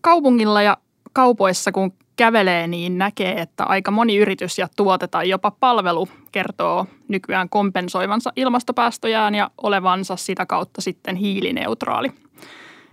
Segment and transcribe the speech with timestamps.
[0.00, 0.76] kaupungilla ja
[1.12, 6.86] kaupoissa kun kävelee, niin näkee, että aika moni yritys ja tuote tai jopa palvelu kertoo
[7.08, 12.12] nykyään kompensoivansa ilmastopäästöjään ja olevansa sitä kautta sitten hiilineutraali.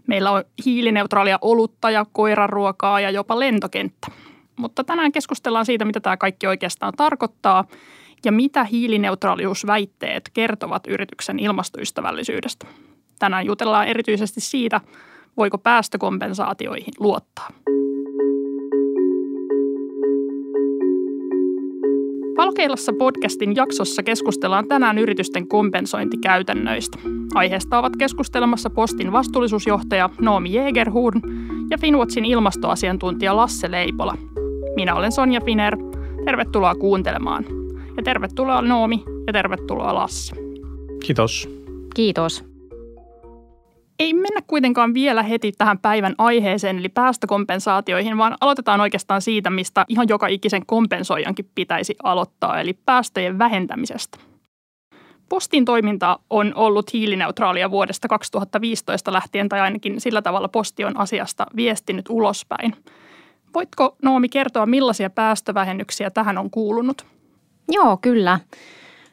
[0.08, 4.08] Meillä on hiilineutraalia olutta ja koiraruokaa ja jopa lentokenttä.
[4.56, 7.66] Mutta tänään keskustellaan siitä, mitä tämä kaikki oikeastaan tarkoittaa
[8.26, 12.68] ja mitä hiilineutraaliusväitteet kertovat yrityksen ilmastoystävällisyydestä.
[13.20, 14.82] Tänään jutellaan erityisesti siitä,
[15.38, 17.50] voiko päästökompensaatioihin luottaa.
[22.38, 26.98] Valkeilassa podcastin jaksossa keskustellaan tänään yritysten kompensointikäytännöistä.
[27.36, 31.22] Aiheesta ovat keskustelemassa Postin vastuullisuusjohtaja Noomi Jägerhorn
[31.70, 34.18] ja Finwatchin ilmastoasiantuntija Lasse Leipola.
[34.76, 35.78] Minä olen Sonja Finer.
[36.26, 37.46] Tervetuloa kuuntelemaan.
[37.98, 40.36] Ja tervetuloa Noomi ja tervetuloa Lasse.
[41.06, 41.50] Kiitos.
[41.96, 42.57] Kiitos.
[44.00, 49.86] Ei mennä kuitenkaan vielä heti tähän päivän aiheeseen, eli päästökompensaatioihin, vaan aloitetaan oikeastaan siitä, mistä
[49.88, 54.18] ihan joka ikisen kompensoijankin pitäisi aloittaa, eli päästöjen vähentämisestä.
[55.30, 61.46] Postin toiminta on ollut hiilineutraalia vuodesta 2015 lähtien, tai ainakin sillä tavalla posti on asiasta
[61.56, 62.76] viestinyt ulospäin.
[63.54, 67.06] Voitko Noomi kertoa, millaisia päästövähennyksiä tähän on kuulunut?
[67.72, 68.40] Joo, kyllä.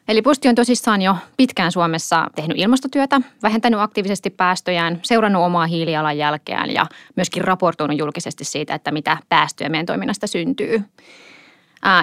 [0.07, 6.73] Eli Posti on tosissaan jo pitkään Suomessa tehnyt ilmastotyötä, vähentänyt aktiivisesti päästöjään, seurannut omaa hiilijalanjälkeään
[6.73, 10.81] ja myöskin raportoinut julkisesti siitä, että mitä päästöjä meidän toiminnasta syntyy.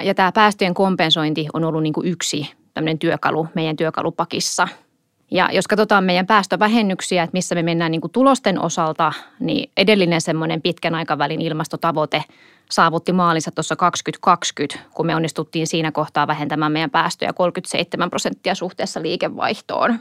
[0.04, 4.68] Ja tämä päästöjen kompensointi on ollut niin kuin yksi tämmöinen työkalu meidän työkalupakissa.
[5.32, 10.20] Ja jos katsotaan meidän päästövähennyksiä, että missä me mennään niin kuin tulosten osalta, niin edellinen
[10.20, 12.24] semmoinen pitkän aikavälin ilmastotavoite
[12.70, 19.02] saavutti maalinsa tuossa 2020, kun me onnistuttiin siinä kohtaa vähentämään meidän päästöjä 37 prosenttia suhteessa
[19.02, 19.98] liikevaihtoon.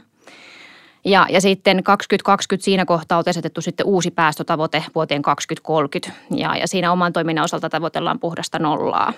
[1.04, 6.68] Ja, ja sitten 2020 siinä kohtaa on asetettu sitten uusi päästötavoite vuoteen 2030 ja, ja
[6.68, 9.12] siinä oman toiminnan osalta tavoitellaan puhdasta nollaa.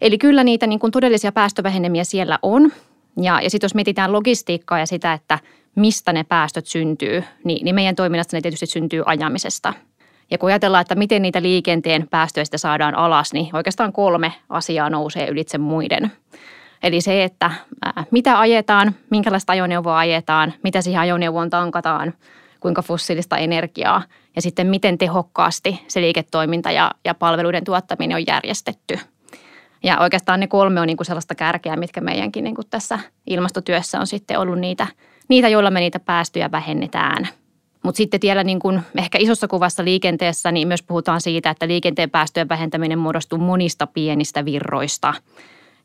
[0.00, 2.72] Eli kyllä niitä niin kuin todellisia päästövähenemiä siellä on.
[3.16, 5.38] Ja, ja sitten jos mietitään logistiikkaa ja sitä, että
[5.74, 9.74] mistä ne päästöt syntyy, niin, niin meidän toiminnasta ne tietysti syntyy ajamisesta–
[10.32, 15.28] ja kun ajatellaan, että miten niitä liikenteen päästöistä saadaan alas, niin oikeastaan kolme asiaa nousee
[15.28, 16.12] ylitse muiden.
[16.82, 17.50] Eli se, että
[18.10, 22.14] mitä ajetaan, minkälaista ajoneuvoa ajetaan, mitä siihen ajoneuvoon tankataan,
[22.60, 24.02] kuinka fossiilista energiaa
[24.36, 28.98] ja sitten miten tehokkaasti se liiketoiminta ja, ja palveluiden tuottaminen on järjestetty.
[29.82, 34.00] Ja oikeastaan ne kolme on niin kuin sellaista kärkeä, mitkä meidänkin niin kuin tässä ilmastotyössä
[34.00, 34.86] on sitten ollut niitä,
[35.28, 37.28] niitä, joilla me niitä päästöjä vähennetään–
[37.82, 42.10] mutta sitten vielä niin kuin ehkä isossa kuvassa liikenteessä, niin myös puhutaan siitä, että liikenteen
[42.10, 45.14] päästöjen vähentäminen muodostuu monista pienistä virroista.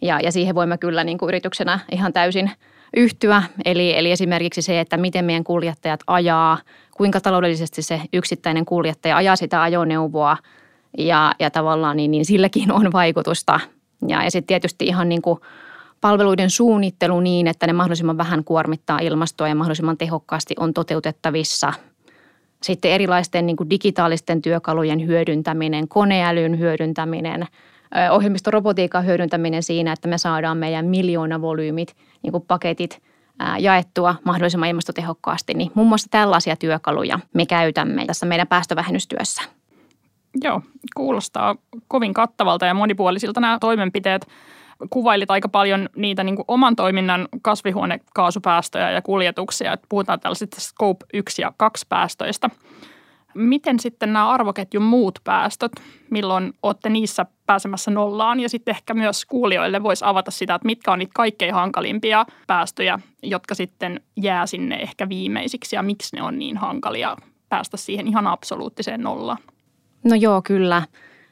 [0.02, 2.52] Ja, ja siihen voimme kyllä niin kuin yrityksenä ihan täysin
[2.97, 3.44] yhtyä.
[3.66, 6.57] Eli, eli esimerkiksi se, että miten meidän kuljettajat ajaa,
[6.97, 10.38] kuinka taloudellisesti se yksittäinen kuljettaja ajaa sitä ajoneuvoa
[10.97, 13.59] ja, ja tavallaan niin, niin silläkin on vaikutusta.
[14.08, 15.40] Ja, ja sitten tietysti ihan niin kuin
[16.02, 21.74] palveluiden suunnittelu niin, että ne mahdollisimman vähän kuormittaa ilmastoa ja mahdollisimman tehokkaasti on toteutettavissa.
[22.63, 27.46] Sitten erilaisten niin kuin digitaalisten työkalujen hyödyntäminen, koneälyn hyödyntäminen,
[28.12, 33.02] ohjelmistorobotiikan hyödyntäminen siinä, että me saadaan meidän miljoonavolyymit, niin kuin paketit
[33.59, 39.41] jaettua mahdollisimman ilmastotehokkaasti, niin muun muassa tällaisia työkaluja me käytämme tässä meidän päästövähennystyössä.
[40.44, 40.62] Joo,
[40.96, 41.56] kuulostaa
[41.88, 44.28] kovin kattavalta ja monipuolisilta nämä toimenpiteet
[44.90, 49.74] kuvailit aika paljon niitä niin kuin oman toiminnan kasvihuonekaasupäästöjä ja kuljetuksia.
[49.74, 52.50] Että puhutaan tällaisista scope 1 ja 2 päästöistä.
[53.34, 55.72] Miten sitten nämä arvoketjun muut päästöt,
[56.09, 60.92] milloin olette niissä pääsemässä nollaan ja sitten ehkä myös kuulijoille voisi avata sitä, että mitkä
[60.92, 66.40] on niitä kaikkein hankalimpia päästöjä, jotka sitten jää sinne ehkä viimeisiksi ja miksi ne on
[66.40, 67.18] niin hankalia
[67.50, 69.38] päästä siihen ihan absoluuttiseen nollaan?
[70.03, 70.81] No joo, kyllä.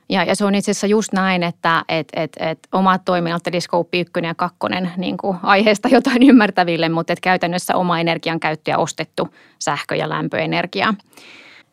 [0.09, 3.61] Ja, ja se on itse asiassa just näin, että et, et, et omat toiminnot, eli
[3.61, 4.57] Scope 1 ja 2,
[4.97, 10.09] niin kuin aiheesta jotain ymmärtäville, mutta et käytännössä oma energian käyttö ja ostettu sähkö- ja
[10.09, 10.93] lämpöenergia.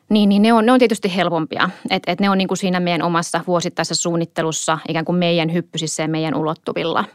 [0.09, 1.71] Niin, niin ne, on, ne on tietysti helpompia.
[1.91, 6.03] Et, et ne on niin kuin siinä meidän omassa vuosittaisessa suunnittelussa ikään kuin meidän hyppysissä
[6.03, 7.05] ja meidän ulottuvilla–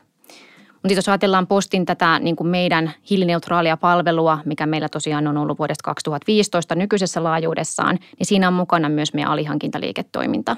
[0.84, 5.60] mutta jos ajatellaan postin tätä niin kuin meidän hiilineutraalia palvelua, mikä meillä tosiaan on ollut
[5.60, 10.58] vuodesta 2015 nykyisessä laajuudessaan, niin siinä on mukana myös meidän alihankintaliiketoiminta.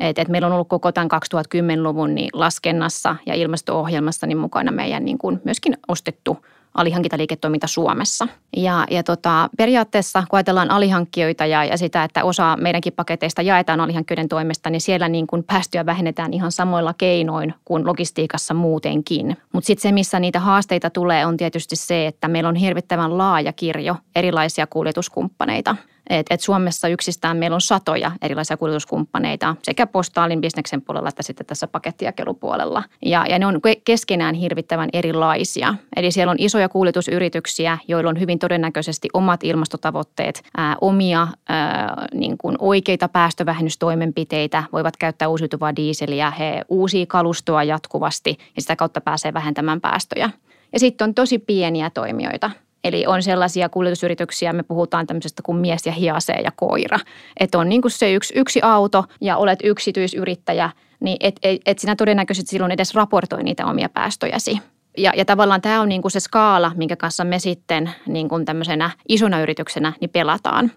[0.00, 5.04] Et, et meillä on ollut koko tämän 2010-luvun niin laskennassa ja ilmasto-ohjelmassa niin mukana meidän
[5.04, 6.38] niin kuin myöskin ostettu
[6.74, 8.28] alihankintaliiketoiminta Suomessa.
[8.56, 13.80] Ja, ja tota, periaatteessa, kun ajatellaan alihankkijoita ja, ja sitä, että osa meidänkin paketeista jaetaan
[13.80, 19.36] alihankkijoiden toimesta, niin siellä niin kuin päästöjä vähennetään ihan samoilla keinoin kuin logistiikassa muutenkin.
[19.52, 23.52] Mutta sitten se, missä niitä haasteita tulee, on tietysti se, että meillä on hirvittävän laaja
[23.52, 25.76] kirjo erilaisia kuljetuskumppaneita.
[26.10, 31.46] Et, et Suomessa yksistään meillä on satoja erilaisia kuljetuskumppaneita sekä postaalin bisneksen puolella että sitten
[31.46, 32.82] tässä pakettijakelupuolella.
[33.04, 35.74] Ja, ja ne on keskenään hirvittävän erilaisia.
[35.96, 42.38] Eli siellä on isoja kuljetusyrityksiä, joilla on hyvin todennäköisesti omat ilmastotavoitteet, ää, omia ää, niin
[42.38, 49.34] kuin oikeita päästövähennystoimenpiteitä, voivat käyttää uusiutuvaa diiseliä, he uusii kalustoa jatkuvasti ja sitä kautta pääsee
[49.34, 50.30] vähentämään päästöjä.
[50.72, 52.50] Ja sitten on tosi pieniä toimijoita,
[52.84, 56.98] Eli on sellaisia kuljetusyrityksiä, me puhutaan tämmöisestä kuin mies ja hiasee ja koira.
[57.40, 61.78] Että on niin kuin se yksi, yksi auto ja olet yksityisyrittäjä, niin et, et, et
[61.78, 64.58] sinä todennäköisesti silloin edes raportoi niitä omia päästöjäsi.
[64.98, 68.44] Ja, ja tavallaan tämä on niin kuin se skaala, minkä kanssa me sitten niin kuin
[68.44, 70.72] tämmöisenä isona yrityksenä niin pelataan.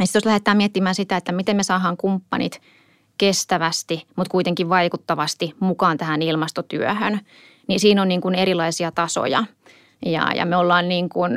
[0.00, 2.60] Ja sitten jos lähdetään miettimään sitä, että miten me saadaan kumppanit
[3.18, 7.20] kestävästi, mutta kuitenkin vaikuttavasti mukaan tähän ilmastotyöhön,
[7.68, 9.44] niin siinä on niin kuin erilaisia tasoja–
[10.04, 11.32] ja, ja me ollaan niin kuin,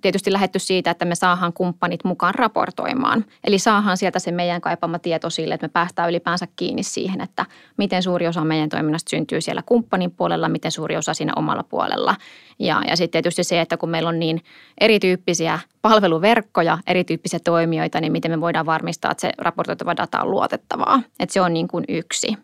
[0.00, 3.24] tietysti lähetty siitä, että me saadaan kumppanit mukaan raportoimaan.
[3.44, 7.46] Eli saadaan sieltä se meidän kaipama tieto sille, että me päästään ylipäänsä kiinni siihen, että
[7.76, 12.16] miten suuri osa meidän toiminnasta syntyy siellä kumppanin puolella, miten suuri osa siinä omalla puolella.
[12.58, 14.40] Ja, ja sitten tietysti se, että kun meillä on niin
[14.80, 21.02] erityyppisiä palveluverkkoja, erityyppisiä toimijoita, niin miten me voidaan varmistaa, että se raportoitava data on luotettavaa.
[21.20, 22.36] Että se on niin kuin yksi.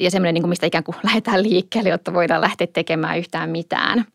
[0.00, 4.04] Ja semmoinen, niin kuin mistä ikään kuin lähdetään liikkeelle, jotta voidaan lähteä tekemään yhtään mitään–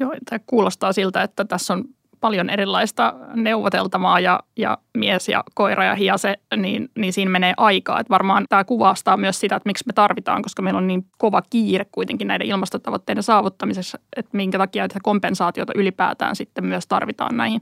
[0.00, 1.84] Joo, tämä kuulostaa siltä, että tässä on
[2.20, 8.00] paljon erilaista neuvoteltavaa ja, ja mies ja koira ja hiase, niin, niin siinä menee aikaa.
[8.00, 11.42] Että varmaan tämä kuvastaa myös sitä, että miksi me tarvitaan, koska meillä on niin kova
[11.50, 17.60] kiire kuitenkin näiden ilmastotavoitteiden saavuttamisessa, että minkä takia että kompensaatiota ylipäätään sitten myös tarvitaan näihin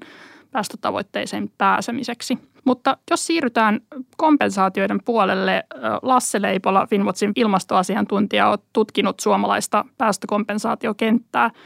[0.51, 2.39] päästötavoitteisiin pääsemiseksi.
[2.65, 3.81] Mutta jos siirrytään
[4.17, 5.65] kompensaatioiden puolelle,
[6.03, 11.51] Lasse Leipola, Finwatchin ilmastoasiantuntija, on tutkinut suomalaista päästökompensaatiokenttää–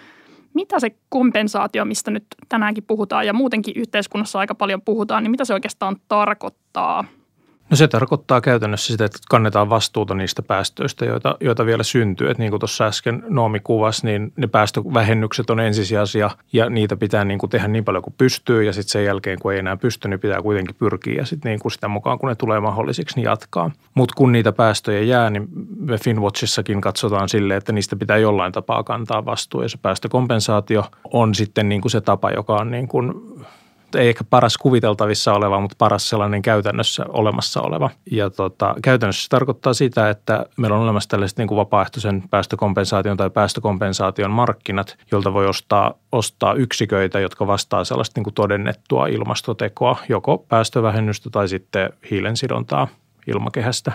[0.55, 5.45] mitä se kompensaatio, mistä nyt tänäänkin puhutaan ja muutenkin yhteiskunnassa aika paljon puhutaan, niin mitä
[5.45, 7.05] se oikeastaan tarkoittaa–
[7.71, 12.31] No se tarkoittaa käytännössä sitä, että kannetaan vastuuta niistä päästöistä, joita, joita vielä syntyy.
[12.31, 17.25] Että niin kuin tuossa äsken Noomi kuvasi, niin ne päästövähennykset on ensisijaisia ja niitä pitää
[17.25, 20.09] niin kuin tehdä niin paljon kuin pystyy ja sitten sen jälkeen, kun ei enää pysty,
[20.09, 23.25] niin pitää kuitenkin pyrkiä ja sitten niin kuin sitä mukaan, kun ne tulee mahdollisiksi, niin
[23.25, 23.71] jatkaa.
[23.95, 25.49] Mutta kun niitä päästöjä jää, niin
[25.81, 31.35] me Finwatchissakin katsotaan sille, että niistä pitää jollain tapaa kantaa vastuu ja se päästökompensaatio on
[31.35, 33.15] sitten niin kuin se tapa, joka on niin kuin
[33.95, 37.91] ei ehkä paras kuviteltavissa oleva, mutta paras sellainen käytännössä olemassa oleva.
[38.11, 43.17] Ja tota, käytännössä se tarkoittaa sitä, että meillä on olemassa tällaiset niin kuin vapaaehtoisen päästökompensaation
[43.17, 49.97] tai päästökompensaation markkinat, jolta voi ostaa, ostaa yksiköitä, jotka vastaa sellaista niin kuin todennettua ilmastotekoa,
[50.09, 52.89] joko päästövähennystä tai sitten hiilensidontaa
[53.27, 53.93] ilmakehästä,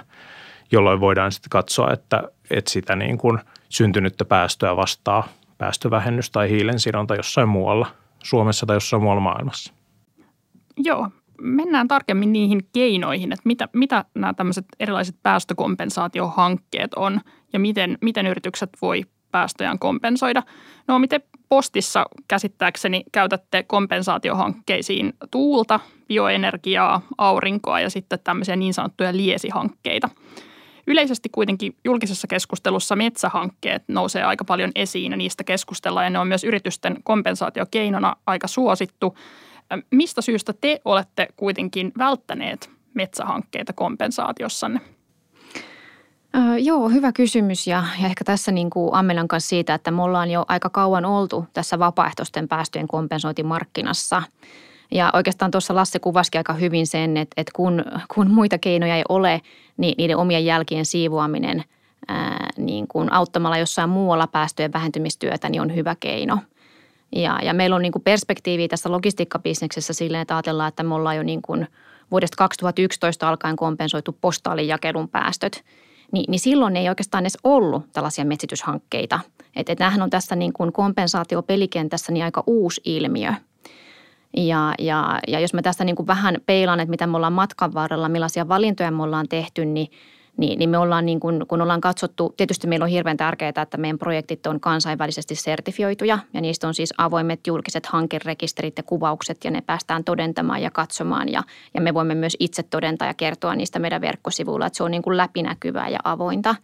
[0.71, 3.39] jolloin voidaan sitten katsoa, että, että sitä niin kuin
[3.69, 5.27] syntynyttä päästöä vastaa
[5.57, 7.88] päästövähennys tai hiilensidonta jossain muualla
[8.24, 9.74] Suomessa tai jossain muualla maailmassa.
[10.77, 11.10] Joo,
[11.42, 17.22] mennään tarkemmin niihin keinoihin, että mitä, mitä nämä tämmöiset erilaiset päästökompensaatiohankkeet on
[17.54, 20.44] ja miten, miten yritykset voi päästöjään kompensoida.
[20.88, 30.10] No miten postissa käsittääkseni käytätte kompensaatiohankkeisiin tuulta, bioenergiaa, aurinkoa ja sitten tämmöisiä niin sanottuja liesihankkeita.
[30.88, 36.28] Yleisesti kuitenkin julkisessa keskustelussa metsähankkeet nousee aika paljon esiin ja niistä keskustellaan ja ne on
[36.28, 39.18] myös yritysten kompensaatiokeinona aika suosittu.
[39.91, 44.81] Mistä syystä te olette kuitenkin välttäneet metsähankkeita kompensaatiossanne?
[46.35, 50.01] Öö, joo, hyvä kysymys ja, ja ehkä tässä niin kuin ammelan kanssa siitä, että me
[50.01, 54.23] ollaan jo aika kauan oltu tässä vapaaehtoisten päästöjen kompensointimarkkinassa.
[54.92, 57.85] Ja oikeastaan tuossa Lasse kuvasikin aika hyvin sen, että, että kun,
[58.16, 59.42] kun muita keinoja ei ole,
[59.78, 61.63] niin niiden omien jälkien siivoaminen
[62.07, 66.40] ää, niin kuin auttamalla jossain muualla päästöjen vähentymistyötä niin on hyvä keino–
[67.16, 71.16] ja, ja meillä on niin kuin perspektiiviä tässä logistiikkabisneksessä silleen, että ajatellaan, että me ollaan
[71.18, 71.68] jo niin kuin
[72.12, 74.68] vuodesta 2011 alkaen kompensoitu postaalin
[75.12, 75.64] päästöt.
[76.12, 79.19] Ni, niin silloin ei oikeastaan edes ollut tällaisia metsityshankkeita.
[79.56, 83.33] Että et nämähän on tässä niin kuin kompensaatiopelikentässä niin aika uusi ilmiö.
[84.38, 87.74] Ja, ja, ja jos mä tästä niin kuin vähän peilaan, että mitä me ollaan matkan
[87.74, 89.88] varrella, millaisia valintoja me ollaan tehty, niin–
[90.37, 93.77] niin, niin me ollaan niin kuin, kun ollaan katsottu, tietysti meillä on hirveän tärkeää, että
[93.77, 99.51] meidän projektit on kansainvälisesti sertifioituja ja niistä on siis avoimet julkiset hankerekisterit ja kuvaukset ja
[99.51, 103.80] ne päästään todentamaan ja katsomaan ja, ja me voimme myös itse todentaa ja kertoa niistä
[103.80, 106.56] meidän verkkosivuilla, että se on niin kuin läpinäkyvää ja avointa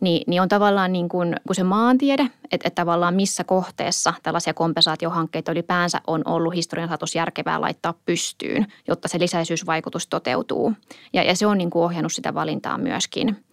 [0.00, 4.54] niin, niin on tavallaan niin kuin, kun se maantiede, että, että tavallaan missä kohteessa tällaisia
[4.54, 10.72] kompensaatiohankkeita ylipäänsä on ollut historian saatossa järkevää laittaa pystyyn, jotta se lisäisyysvaikutus toteutuu.
[11.12, 13.44] Ja, ja se on niin kuin ohjannut sitä valintaa myöskin.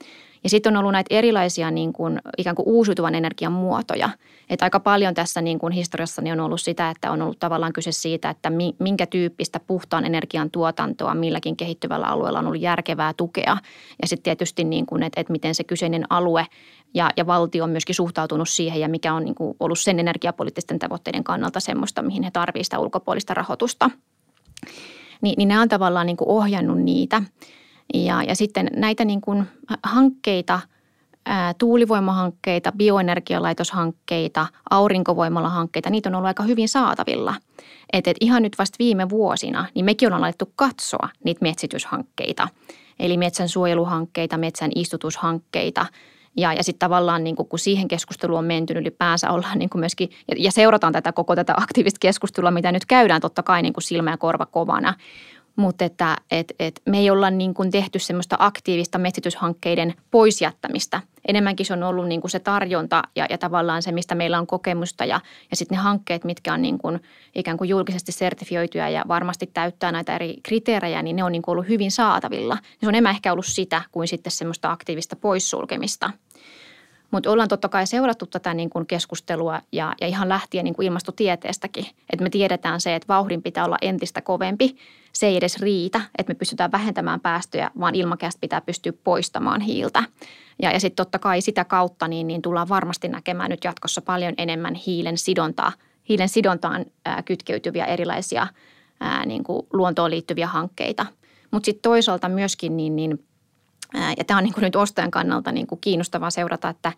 [0.44, 4.10] Ja sitten on ollut näitä erilaisia niin kuin, ikään kuin uusiutuvan energian muotoja.
[4.50, 7.92] Että aika paljon tässä niin kuin historiassa on ollut sitä, että on ollut tavallaan kyse
[7.92, 13.58] siitä, että minkä tyyppistä puhtaan energian tuotantoa milläkin kehittyvällä alueella on ollut järkevää tukea.
[14.02, 16.46] Ja sitten tietysti, niin kuin, että, että miten se kyseinen alue
[16.94, 20.80] ja, ja valtio on myöskin suhtautunut siihen ja mikä on niin kuin ollut sen energiapoliittisten
[20.80, 23.90] tavoitteiden kannalta semmoista, mihin he tarvitsevat sitä ulkopuolista rahoitusta.
[25.22, 27.22] Ni, niin nämä on tavallaan niin kuin ohjannut niitä.
[27.94, 29.44] Ja, ja sitten näitä niin kuin
[29.84, 30.60] hankkeita,
[31.26, 37.36] ää, tuulivoimahankkeita, bioenergialaitoshankkeita, aurinkovoimalahankkeita, niitä on ollut aika hyvin saatavilla.
[37.94, 42.48] Et, et ihan nyt vasta viime vuosina, niin mekin ollaan alettu katsoa niitä metsityshankkeita.
[43.00, 45.86] Eli metsän suojeluhankkeita, metsän istutushankkeita–
[46.38, 50.36] ja, ja sitten tavallaan niin kun siihen keskusteluun on menty ylipäänsä ollaan niin myöskin, ja,
[50.38, 54.18] ja seurataan tätä koko tätä aktiivista keskustelua, mitä nyt käydään totta kai niin silmä ja
[54.18, 54.94] korva kovana.
[55.56, 61.02] Mutta että et, et me ei olla niin kuin tehty semmoista aktiivista metsityshankkeiden poisjättämistä.
[61.28, 64.48] Enemmänkin se on ollut niin kuin se tarjonta ja, ja tavallaan se, mistä meillä on
[64.48, 67.00] kokemusta ja, ja sitten ne hankkeet, mitkä on niin kuin
[67.36, 71.54] ikään kuin julkisesti sertifioituja ja varmasti täyttää näitä eri kriteerejä, niin ne on niin kuin
[71.54, 72.58] ollut hyvin saatavilla.
[72.80, 76.12] Se on enemmän ehkä ollut sitä kuin sitten semmoista aktiivista poissulkemista–
[77.12, 80.86] mutta ollaan totta kai seurattu tätä niin kuin keskustelua ja, ja ihan lähtien niin kuin
[80.86, 81.86] ilmastotieteestäkin.
[81.86, 84.76] Että me tiedetään se, että vauhdin pitää olla entistä kovempi.
[85.14, 90.04] Se ei edes riitä, että me pystytään vähentämään päästöjä, vaan ilmakehästä pitää pystyä poistamaan hiiltä.
[90.62, 94.34] Ja, ja sitten totta kai sitä kautta niin, niin tullaan varmasti näkemään nyt jatkossa paljon
[94.38, 95.72] enemmän hiilen sidontaa,
[96.10, 98.48] hiilen sidontaan ää, kytkeytyviä erilaisia
[99.00, 101.06] ää, niin kuin luontoon liittyviä hankkeita.
[101.52, 103.24] Mutta sitten toisaalta myöskin niin, niin–
[103.94, 106.92] ja tämä on niin kuin nyt ostajan kannalta niin kuin kiinnostavaa seurata, että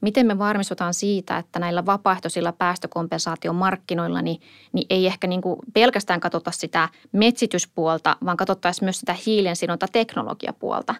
[0.00, 4.40] miten me varmistutaan siitä, että näillä vapaaehtoisilla päästökompensaatiomarkkinoilla niin,
[4.72, 10.94] niin ei ehkä niin kuin pelkästään katsota sitä metsityspuolta, vaan katsottaisiin myös sitä hiilensidonta teknologiapuolta.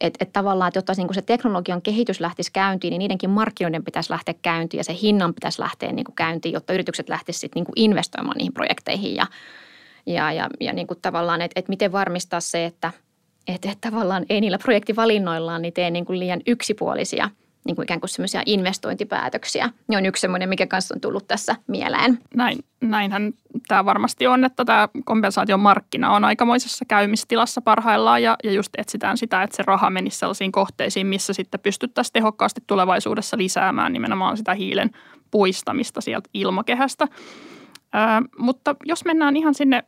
[0.00, 3.84] Että et tavallaan, että jotta niin kuin se teknologian kehitys lähtisi käyntiin, niin niidenkin markkinoiden
[3.84, 7.64] pitäisi lähteä käyntiin ja se hinnan pitäisi lähteä niin kuin käyntiin, jotta yritykset lähtisivät niin
[7.64, 9.26] kuin investoimaan niihin projekteihin ja,
[10.06, 12.92] ja, ja, ja niin kuin tavallaan, että, että miten varmistaa se, että–
[13.46, 17.30] että, että tavallaan ei niillä projektivalinnoillaan niin tee niin kuin liian yksipuolisia
[17.66, 19.70] niin kuin ikään kuin semmoisia investointipäätöksiä.
[19.88, 22.18] Ne on yksi semmoinen, mikä kanssa on tullut tässä mieleen.
[22.34, 23.32] Näin, näinhän
[23.68, 29.42] tämä varmasti on, että tämä kompensaatiomarkkina on aikamoisessa käymistilassa parhaillaan ja, ja just etsitään sitä,
[29.42, 34.90] että se raha menisi sellaisiin kohteisiin, missä sitten pystyttäisiin tehokkaasti tulevaisuudessa lisäämään nimenomaan sitä hiilen
[35.30, 37.08] puistamista sieltä ilmakehästä.
[37.94, 37.98] Ö,
[38.38, 39.84] mutta jos mennään ihan sinne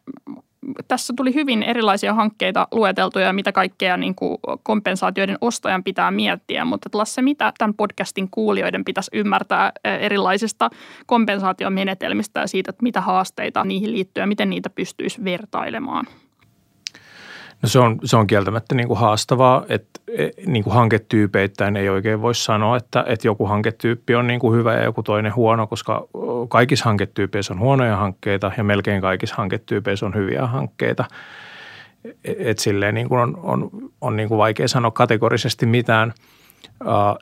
[0.88, 6.64] tässä tuli hyvin erilaisia hankkeita lueteltuja, mitä kaikkea niin kuin kompensaatioiden ostajan pitää miettiä.
[6.64, 10.70] Mutta Lasse, mitä tämän podcastin kuulijoiden pitäisi ymmärtää erilaisista
[11.06, 16.06] kompensaatiomenetelmistä ja siitä, että mitä haasteita niihin liittyy ja miten niitä pystyisi vertailemaan?
[17.62, 21.88] No se on, se on kieltämättä niin kuin haastavaa, että e, niin kuin hanketyypeittäin ei
[21.88, 25.66] oikein voi sanoa, että, että joku hanketyyppi on niin kuin hyvä ja joku toinen huono,
[25.66, 26.08] koska
[26.48, 31.04] kaikissa hanketyypeissä on huonoja hankkeita ja melkein kaikissa hanketyypeissä on hyviä hankkeita.
[32.24, 36.12] E, että silleen niin kuin on, on, on niin kuin vaikea sanoa kategorisesti mitään–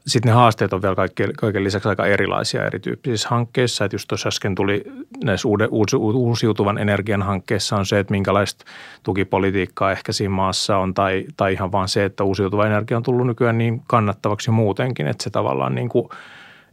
[0.07, 3.85] sitten ne haasteet on vielä kaikkein, kaiken lisäksi aika erilaisia erityyppisissä hankkeissa.
[3.85, 4.85] Että just tuossa äsken tuli
[5.25, 5.69] näissä uuden,
[6.15, 8.65] uusiutuvan energian hankkeessa on se, että minkälaista
[9.03, 13.27] tukipolitiikkaa ehkä siinä maassa on tai, tai ihan vaan se, että uusiutuva energia on tullut
[13.27, 16.09] nykyään niin kannattavaksi muutenkin, että se tavallaan niin kuin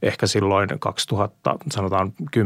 [0.02, 2.40] ehkä silloin 2000, sanotaan 10-15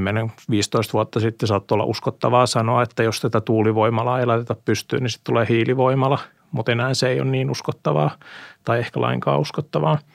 [0.94, 5.34] vuotta sitten saattoi olla uskottavaa sanoa, että jos tätä tuulivoimalaa ei laiteta pystyyn, niin sitten
[5.34, 6.20] tulee hiilivoimala,
[6.52, 8.18] mutta enää se ei ole niin uskottavaa
[8.64, 10.00] tai ehkä lainkaan uskottavaa–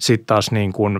[0.00, 0.96] sitten taas niin kuin,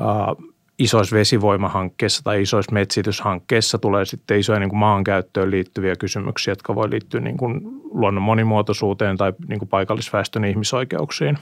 [0.00, 6.74] äh, isoissa vesivoimahankkeissa tai isoissa metsityshankkeissa tulee sitten isoja niin kuin maankäyttöön liittyviä kysymyksiä, jotka
[6.74, 11.38] voi liittyä niin kuin luonnon monimuotoisuuteen tai niin kuin paikallisväestön ihmisoikeuksiin.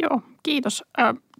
[0.00, 0.84] Joo, kiitos.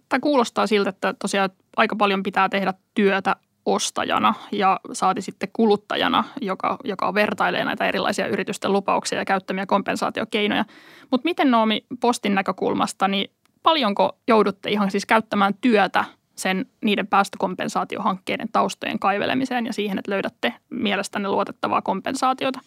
[0.09, 3.35] Tämä kuulostaa siltä, että tosiaan aika paljon pitää tehdä työtä
[3.73, 10.65] ostajana ja saati sitten kuluttajana, joka, joka vertailee näitä erilaisia yritysten lupauksia ja käyttämiä kompensaatiokeinoja.
[11.11, 13.31] Mutta miten Noomi postin näkökulmasta, niin
[13.63, 20.53] paljonko joudutte ihan siis käyttämään työtä sen niiden päästökompensaatiohankkeiden taustojen kaivelemiseen ja siihen, että löydätte
[20.69, 22.59] mielestänne luotettavaa kompensaatiota?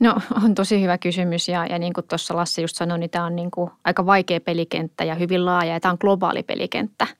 [0.00, 3.24] No on tosi hyvä kysymys ja, ja niin kuin tuossa Lassi just sanoi, niin tämä
[3.24, 7.06] on niin kuin aika vaikea pelikenttä ja hyvin laaja ja tämä on globaali pelikenttä–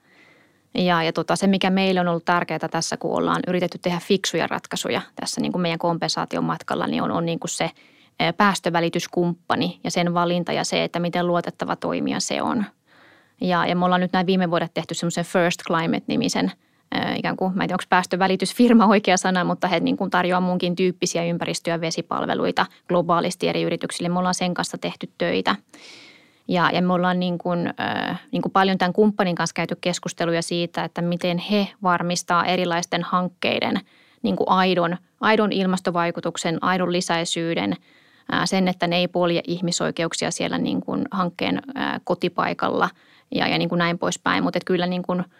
[0.77, 4.47] ja, ja tota, se, mikä meille on ollut tärkeää tässä, kun ollaan yritetty tehdä fiksuja
[4.47, 7.71] ratkaisuja tässä niin kuin meidän kompensaation matkalla, niin on, on niin kuin se
[8.37, 12.65] päästövälityskumppani ja sen valinta ja se, että miten luotettava toimija se on.
[13.41, 16.51] Ja, ja me ollaan nyt näin viime vuodet tehty semmoisen First Climate-nimisen
[17.15, 20.75] ikään kuin, mä en tiedä, onko päästövälitysfirma oikea sana, mutta he niin kuin tarjoaa munkin
[20.75, 24.09] tyyppisiä ympäristö- ja vesipalveluita globaalisti eri yrityksille.
[24.09, 25.55] Me ollaan sen kanssa tehty töitä.
[26.47, 30.41] Ja, ja me ollaan niin kuin, äh, niin kuin paljon tämän kumppanin kanssa käyty keskusteluja
[30.41, 33.79] siitä, että miten he varmistaa erilaisten hankkeiden
[34.21, 37.75] niin kuin aidon, aidon ilmastovaikutuksen, aidon lisäisyyden,
[38.33, 42.89] äh, sen, että ne ei polje ihmisoikeuksia siellä niin kuin hankkeen äh, kotipaikalla
[43.35, 44.43] ja, ja niin kuin näin poispäin.
[44.43, 45.23] Mutta kyllä niin kuin–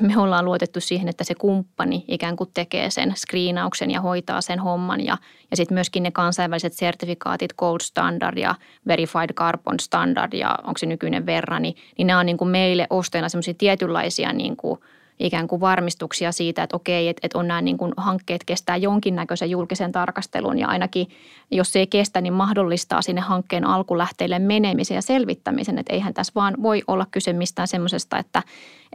[0.00, 4.58] me ollaan luotettu siihen, että se kumppani ikään kuin tekee sen screenauksen ja hoitaa sen
[4.58, 5.04] homman.
[5.04, 5.16] Ja,
[5.50, 8.54] ja sitten myöskin ne kansainväliset sertifikaatit, Gold Standard ja
[8.86, 12.86] Verified Carbon Standard ja onko se nykyinen verran, niin, niin nämä on niin kuin meille
[12.90, 14.80] ostajana semmoisia tietynlaisia niin kuin–
[15.20, 19.50] ikään kuin varmistuksia siitä, että okei, että, että on nämä niin kuin hankkeet kestää jonkinnäköisen
[19.50, 21.08] julkisen tarkastelun ja ainakin
[21.50, 25.78] jos se ei kestä, niin mahdollistaa sinne hankkeen alkulähteille menemisen ja selvittämisen.
[25.78, 28.42] Että eihän tässä vaan voi olla kyse mistään semmoisesta, että,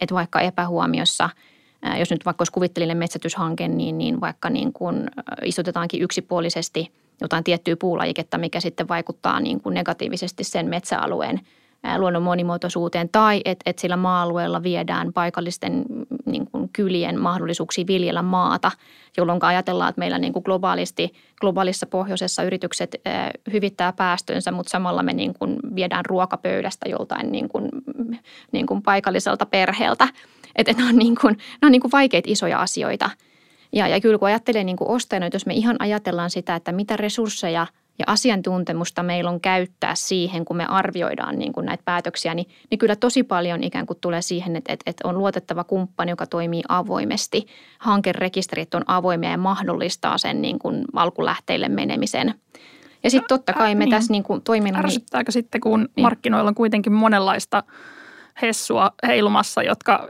[0.02, 1.30] että vaikka epähuomiossa–
[2.00, 5.10] jos nyt vaikka olisi kuvittelinen metsätyshanke, niin, niin vaikka niin kuin
[5.46, 11.40] istutetaankin yksipuolisesti jotain tiettyä puulajiketta, mikä sitten vaikuttaa niin kuin negatiivisesti sen metsäalueen–
[11.98, 18.22] luonnon monimuotoisuuteen tai että et sillä maa-alueella viedään paikallisten mm, niin kuin kylien mahdollisuuksia viljellä
[18.22, 18.72] maata,
[19.18, 22.96] jolloin ajatellaan, että meillä niin kuin globaalisti, globaalissa pohjoisessa yritykset
[23.54, 27.70] hyvittää päästönsä, mutta samalla me niin kuin viedään ruokapöydästä joltain niin kuin,
[28.52, 30.08] niin kuin paikalliselta perheeltä.
[30.56, 33.10] Että et ne on, niin kuin, ne on niin kuin vaikeita isoja asioita.
[33.74, 36.98] Ja, ja kyllä kun ajattelee niin kuin ostajana, jos me ihan ajatellaan sitä, että mitä
[36.98, 37.68] resursseja–
[38.00, 42.80] ja asiantuntemusta meillä on käyttää siihen, kun me arvioidaan niin kuin näitä päätöksiä, niin, niin
[42.80, 46.64] kyllä tosi paljon ikään kuin tulee siihen, että, että, että on luotettava kumppani, joka toimii
[46.70, 47.46] avoimesti.
[47.80, 52.34] Hankerekisterit on avoimia ja mahdollistaa sen niin kuin alkulähteille menemisen.
[53.04, 53.92] Ja sitten totta kai me niin.
[53.92, 54.86] tässä niin kuin toiminnan...
[54.86, 56.04] Ärsyttääkö sitten, kun niin.
[56.04, 57.64] markkinoilla on kuitenkin monenlaista–
[58.42, 60.10] hessua heilumassa, jotka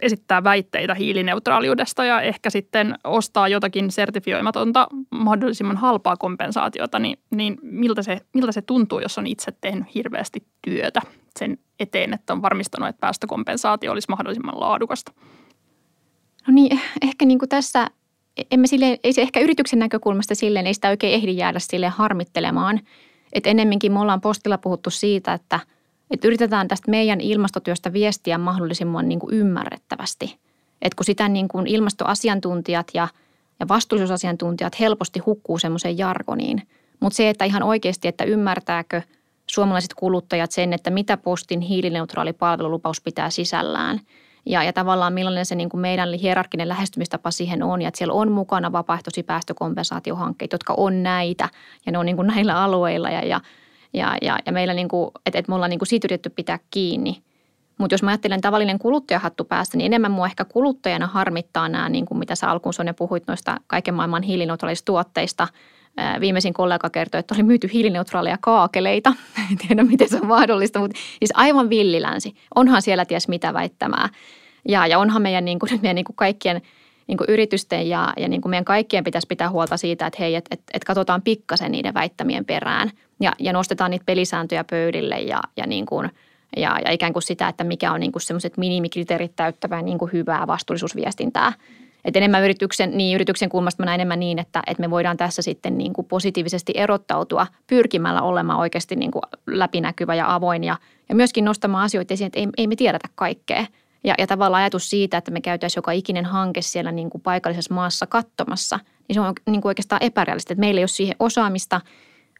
[0.00, 8.02] esittää väitteitä hiilineutraaliudesta ja ehkä sitten ostaa jotakin sertifioimatonta mahdollisimman halpaa kompensaatiota, niin, niin miltä,
[8.02, 11.00] se, miltä se tuntuu, jos on itse tehnyt hirveästi työtä
[11.38, 15.12] sen eteen, että on varmistanut, että päästökompensaatio olisi mahdollisimman laadukasta?
[16.48, 17.86] No niin, ehkä niin kuin tässä,
[18.50, 22.80] emme sille, ei se ehkä yrityksen näkökulmasta silleen, ei sitä oikein ehdi jäädä sille harmittelemaan.
[23.32, 25.60] Että ennemminkin me ollaan postilla puhuttu siitä, että–
[26.14, 30.38] että yritetään tästä meidän ilmastotyöstä viestiä mahdollisimman niin kuin ymmärrettävästi.
[30.82, 33.08] Että kun sitä niin kuin ilmastoasiantuntijat ja,
[33.60, 36.62] ja vastuullisuusasiantuntijat helposti hukkuu semmoiseen jargoniin.
[37.00, 39.02] Mutta se, että ihan oikeasti, että ymmärtääkö
[39.46, 44.00] suomalaiset kuluttajat sen, että mitä postin hiilineutraali palvelulupaus pitää sisällään–
[44.46, 48.14] ja, ja tavallaan millainen se niin kuin meidän hierarkkinen lähestymistapa siihen on ja että siellä
[48.14, 51.48] on mukana vapaaehtoisia päästökompensaatiohankkeita, jotka on näitä
[51.86, 53.40] ja ne on niin kuin näillä alueilla ja, ja
[53.94, 56.58] ja, ja, ja meillä niin kuin, että, että me ollaan niin kuin siitä yritetty pitää
[56.70, 57.22] kiinni.
[57.78, 62.06] Mutta jos mä ajattelen tavallinen kuluttajahattu päästä, niin enemmän mua ehkä kuluttajana harmittaa nämä, niin
[62.06, 65.48] kuin mitä sä alkuun Sonja puhuit noista kaiken maailman hiilineutraalista tuotteista.
[66.20, 69.12] Viimeisin kollega kertoi, että oli myyty hiilineutraaleja kaakeleita.
[69.50, 72.34] En tiedä, miten se on mahdollista, mutta siis aivan villilänsi.
[72.54, 74.08] Onhan siellä ties mitä väittämää.
[74.68, 76.62] Ja, ja onhan meidän, niin kuin, meidän niin kuin kaikkien–
[77.06, 80.34] niin kuin yritysten ja, ja niin kuin meidän kaikkien pitäisi pitää huolta siitä, että hei,
[80.34, 82.90] että et, et katsotaan pikkasen niiden väittämien perään
[83.20, 86.10] ja, ja nostetaan niitä pelisääntöjä pöydille ja, ja, niin kuin,
[86.56, 90.12] ja, ja ikään kuin sitä, että mikä on niin kuin semmoiset minimikriteerit täyttävää niin kuin
[90.12, 91.52] hyvää vastuullisuusviestintää.
[92.04, 95.42] Et enemmän yrityksen, niin yrityksen kulmasta mä näen enemmän niin, että, että me voidaan tässä
[95.42, 100.76] sitten niin kuin positiivisesti erottautua pyrkimällä olemaan oikeasti niin kuin läpinäkyvä ja avoin ja,
[101.08, 103.66] ja myöskin nostamaan asioita esiin, että ei, ei me tiedetä kaikkea–
[104.04, 107.74] ja, ja tavallaan ajatus siitä, että me käytäisiin joka ikinen hanke siellä niin kuin paikallisessa
[107.74, 111.80] maassa katsomassa, niin se on niin kuin oikeastaan epärealista, että meillä ei ole siihen osaamista,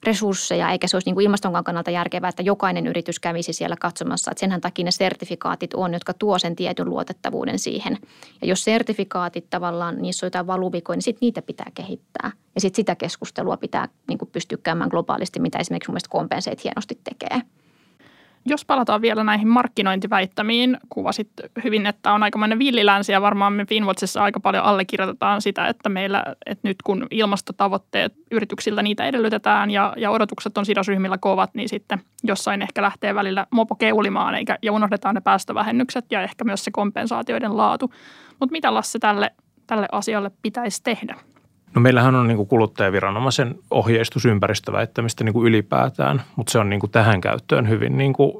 [0.04, 4.30] resursseja, eikä se olisi niin kuin ilmaston kannalta järkevää, että jokainen yritys kävisi siellä katsomassa.
[4.30, 7.98] Että senhän takia ne sertifikaatit on, jotka tuo sen tietyn luotettavuuden siihen.
[8.42, 12.30] Ja jos sertifikaatit tavallaan, niissä on jotain valuvikoja, niin sitten niitä pitää kehittää.
[12.54, 16.98] Ja sitten sitä keskustelua pitää niin kuin pystyä käymään globaalisti, mitä esimerkiksi mun mielestä hienosti
[17.04, 17.42] tekee.
[18.46, 21.28] Jos palataan vielä näihin markkinointiväittämiin, kuvasit
[21.64, 26.24] hyvin, että on aikamoinen villilänsi ja varmaan me Finwatchissa aika paljon allekirjoitetaan sitä, että meillä,
[26.46, 32.00] että nyt kun ilmastotavoitteet yrityksiltä niitä edellytetään ja, ja odotukset on sidosryhmillä kovat, niin sitten
[32.22, 36.70] jossain ehkä lähtee välillä mopo keulimaan eikä, ja unohdetaan ne päästövähennykset ja ehkä myös se
[36.70, 37.92] kompensaatioiden laatu.
[38.40, 39.30] Mutta mitä Lasse tälle,
[39.66, 41.14] tälle asialle pitäisi tehdä?
[41.74, 46.80] No meillähän on niin kuin kuluttajaviranomaisen ohjeistus ympäristöväittämistä niin kuin ylipäätään, mutta se on niin
[46.80, 48.32] kuin tähän käyttöön hyvin, niin kuin,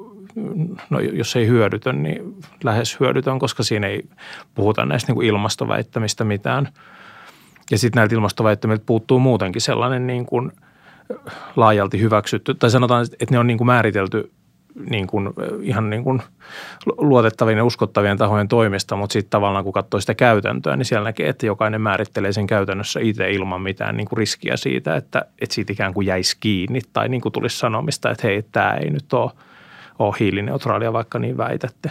[0.91, 4.03] no jos ei hyödytön, niin lähes hyödytön, koska siinä ei
[4.55, 6.69] puhuta näistä niin kuin ilmastoväittämistä mitään.
[7.71, 10.53] Ja sitten näiltä ilmastoväittämiltä puuttuu muutenkin sellainen niin kuin
[11.57, 14.33] laajalti hyväksytty, tai sanotaan, että ne on niin kuin määritelty
[14.91, 15.31] niin kuin,
[15.63, 16.23] ihan niin kuin
[16.99, 21.29] luotettavien ja uskottavien tahojen toimesta, mutta sitten tavallaan kun katsoo sitä käytäntöä, niin siellä näkee,
[21.29, 25.73] että jokainen määrittelee sen käytännössä itse ilman mitään niin kuin riskiä siitä, että, että siitä
[25.73, 29.31] ikään kuin jäisi kiinni tai niin kuin tulisi sanomista, että hei, tämä ei nyt ole
[29.99, 31.91] ole hiilineutraalia, vaikka niin väitätte.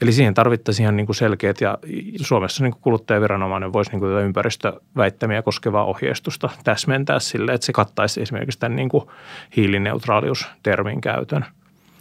[0.00, 1.78] Eli siihen tarvittaisiin ihan niin kuin selkeät ja
[2.20, 7.72] Suomessa niin kuin kuluttajaviranomainen voisi niin kuin tätä ympäristöväittämiä koskevaa ohjeistusta täsmentää sille, että se
[7.72, 9.04] kattaisi esimerkiksi tämän niin kuin
[9.56, 11.44] hiilineutraaliustermin käytön.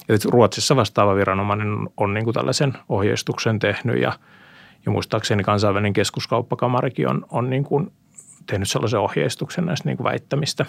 [0.09, 4.13] Eli Ruotsissa vastaava viranomainen on niin kuin tällaisen ohjeistuksen tehnyt ja,
[4.85, 7.91] ja muistaakseni kansainvälinen keskuskauppakamarikin on, on niin kuin
[8.45, 10.65] tehnyt sellaisen ohjeistuksen näistä niin kuin väittämistä.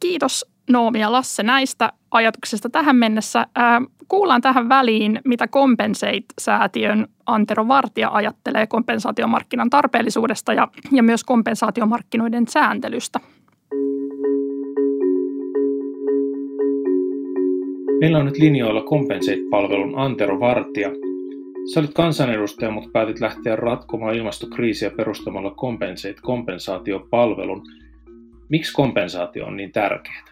[0.00, 3.46] Kiitos Noomi ja Lasse näistä ajatuksista tähän mennessä.
[4.08, 13.20] Kuullaan tähän väliin, mitä Compensate-säätiön Antero Vartija ajattelee kompensaatiomarkkinan tarpeellisuudesta ja, ja myös kompensaatiomarkkinoiden sääntelystä.
[18.00, 20.90] Meillä on nyt linjoilla Compensate-palvelun Antero Vartija.
[21.74, 27.62] Sä olit kansanedustaja, mutta päätit lähteä ratkomaan ilmastokriisiä perustamalla Compensate-kompensaatiopalvelun.
[28.48, 30.24] Miksi kompensaatio on niin tärkeää?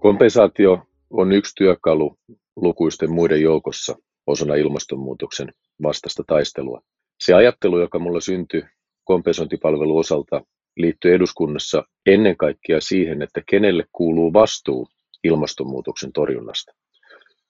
[0.00, 2.16] Kompensaatio on yksi työkalu
[2.56, 5.48] lukuisten muiden joukossa osana ilmastonmuutoksen
[5.82, 6.80] vastaista taistelua.
[7.20, 8.62] Se ajattelu, joka mulla syntyi
[9.04, 10.42] kompensointipalvelun osalta,
[10.76, 14.88] liittyy eduskunnassa ennen kaikkea siihen, että kenelle kuuluu vastuu
[15.24, 16.72] ilmastonmuutoksen torjunnasta.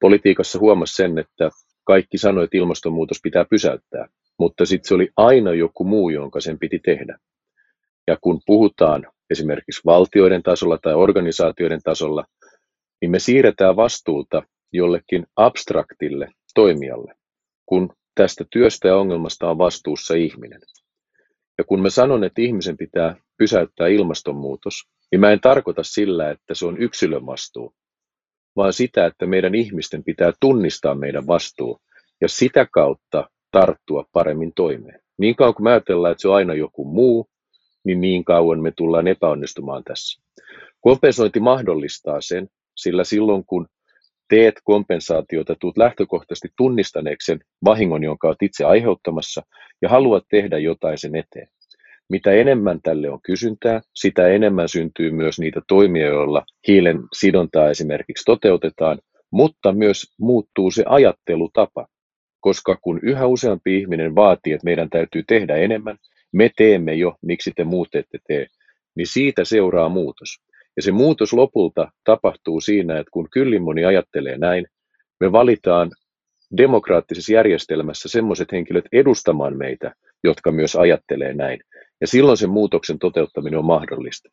[0.01, 1.51] Politiikassa huomasi sen, että
[1.85, 4.07] kaikki sanoivat, että ilmastonmuutos pitää pysäyttää,
[4.39, 7.19] mutta sitten se oli aina joku muu, jonka sen piti tehdä.
[8.09, 12.25] Ja kun puhutaan esimerkiksi valtioiden tasolla tai organisaatioiden tasolla,
[13.01, 17.15] niin me siirretään vastuuta jollekin abstraktille toimijalle,
[17.67, 20.61] kun tästä työstä ja ongelmasta on vastuussa ihminen.
[21.59, 24.75] Ja kun mä sanon, että ihmisen pitää pysäyttää ilmastonmuutos,
[25.13, 27.75] niin mä en tarkoita sillä, että se on yksilön vastuu,
[28.57, 31.81] vaan sitä, että meidän ihmisten pitää tunnistaa meidän vastuu
[32.21, 35.01] ja sitä kautta tarttua paremmin toimeen.
[35.19, 37.27] Niin kauan kuin me ajatellaan, että se on aina joku muu,
[37.85, 40.23] niin niin kauan me tullaan epäonnistumaan tässä.
[40.81, 43.67] Kompensointi mahdollistaa sen, sillä silloin kun
[44.29, 49.43] teet kompensaatiota, tuut lähtökohtaisesti tunnistaneeksi sen vahingon, jonka olet itse aiheuttamassa,
[49.83, 51.49] ja haluat tehdä jotain sen eteen.
[52.11, 58.25] Mitä enemmän tälle on kysyntää, sitä enemmän syntyy myös niitä toimia, joilla hiilen sidontaa esimerkiksi
[58.25, 58.99] toteutetaan,
[59.31, 61.87] mutta myös muuttuu se ajattelutapa.
[62.41, 65.97] Koska kun yhä useampi ihminen vaatii, että meidän täytyy tehdä enemmän,
[66.33, 68.47] me teemme jo, miksi te muut ette tee,
[68.97, 70.29] niin siitä seuraa muutos.
[70.77, 74.67] Ja se muutos lopulta tapahtuu siinä, että kun kyllin moni ajattelee näin,
[75.21, 75.91] me valitaan
[76.57, 79.95] demokraattisessa järjestelmässä semmoiset henkilöt edustamaan meitä,
[80.25, 81.61] jotka myös ajattelee näin.
[82.01, 84.29] Ja silloin sen muutoksen toteuttaminen on mahdollista.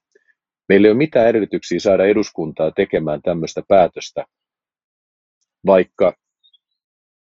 [0.70, 4.26] Meillä ei ole mitään edellytyksiä saada eduskuntaa tekemään tämmöistä päätöstä,
[5.66, 6.14] vaikka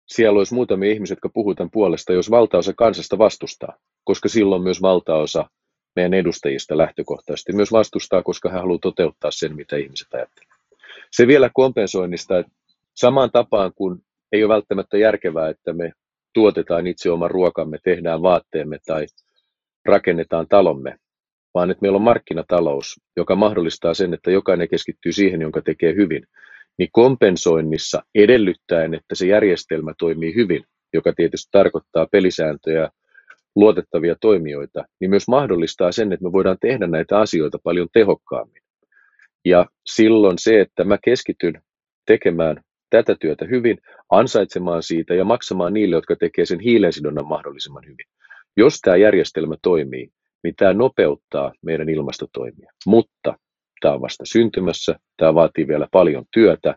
[0.07, 5.51] siellä olisi muutamia ihmisiä, jotka puhutaan puolesta, jos valtaosa kansasta vastustaa, koska silloin myös valtaosa
[5.97, 10.55] meidän edustajista lähtökohtaisesti myös vastustaa, koska hän haluaa toteuttaa sen, mitä ihmiset ajattelevat.
[11.11, 12.53] Se vielä kompensoinnista, että
[12.95, 13.99] samaan tapaan kuin
[14.33, 15.93] ei ole välttämättä järkevää, että me
[16.33, 19.07] tuotetaan itse oman ruokamme, tehdään vaatteemme tai
[19.87, 20.97] rakennetaan talomme,
[21.55, 26.27] vaan että meillä on markkinatalous, joka mahdollistaa sen, että jokainen keskittyy siihen, jonka tekee hyvin,
[26.79, 32.91] niin kompensoinnissa edellyttäen, että se järjestelmä toimii hyvin, joka tietysti tarkoittaa pelisääntöjä,
[33.57, 38.63] luotettavia toimijoita, niin myös mahdollistaa sen, että me voidaan tehdä näitä asioita paljon tehokkaammin.
[39.45, 41.63] Ja silloin se, että mä keskityn
[42.07, 43.79] tekemään tätä työtä hyvin,
[44.11, 48.07] ansaitsemaan siitä ja maksamaan niille, jotka tekee sen hiilensidonnan mahdollisimman hyvin.
[48.57, 50.09] Jos tämä järjestelmä toimii,
[50.45, 52.73] niin tämä nopeuttaa meidän ilmastotoimia.
[52.87, 53.39] Mutta
[53.81, 56.75] tämä on vasta syntymässä, tämä vaatii vielä paljon työtä,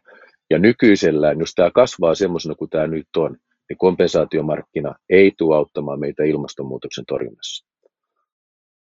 [0.49, 3.37] ja nykyisellään, jos tämä kasvaa semmoisena kuin tämä nyt on,
[3.69, 7.67] niin kompensaatiomarkkina ei tule auttamaan meitä ilmastonmuutoksen torjunnassa.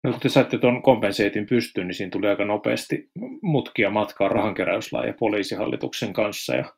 [0.04, 3.10] No, kun te saitte tuon kompenseitin pystyyn, niin siinä tuli aika nopeasti
[3.42, 6.54] mutkia matkaa rahankeräyslain ja poliisihallituksen kanssa.
[6.54, 6.72] Ja,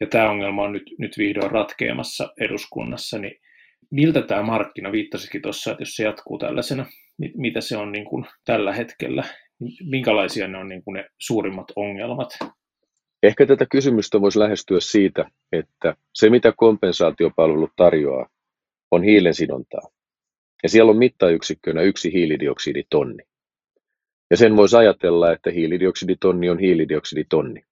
[0.00, 3.18] ja tämä ongelma on nyt, nyt vihdoin ratkeamassa eduskunnassa.
[3.18, 3.40] Niin
[3.90, 6.86] miltä tämä markkina viittasikin tuossa, että jos se jatkuu tällaisena,
[7.34, 9.24] mitä se on niin kuin tällä hetkellä,
[9.84, 12.38] minkälaisia ne on niin kuin ne suurimmat ongelmat?
[13.22, 18.28] Ehkä tätä kysymystä voisi lähestyä siitä, että se mitä kompensaatiopalvelu tarjoaa,
[18.90, 19.88] on hiilensidontaa.
[20.62, 23.22] Ja siellä on mittayksikkönä yksi hiilidioksiditonni.
[24.30, 27.62] Ja sen voisi ajatella, että hiilidioksiditonni on hiilidioksiditonni.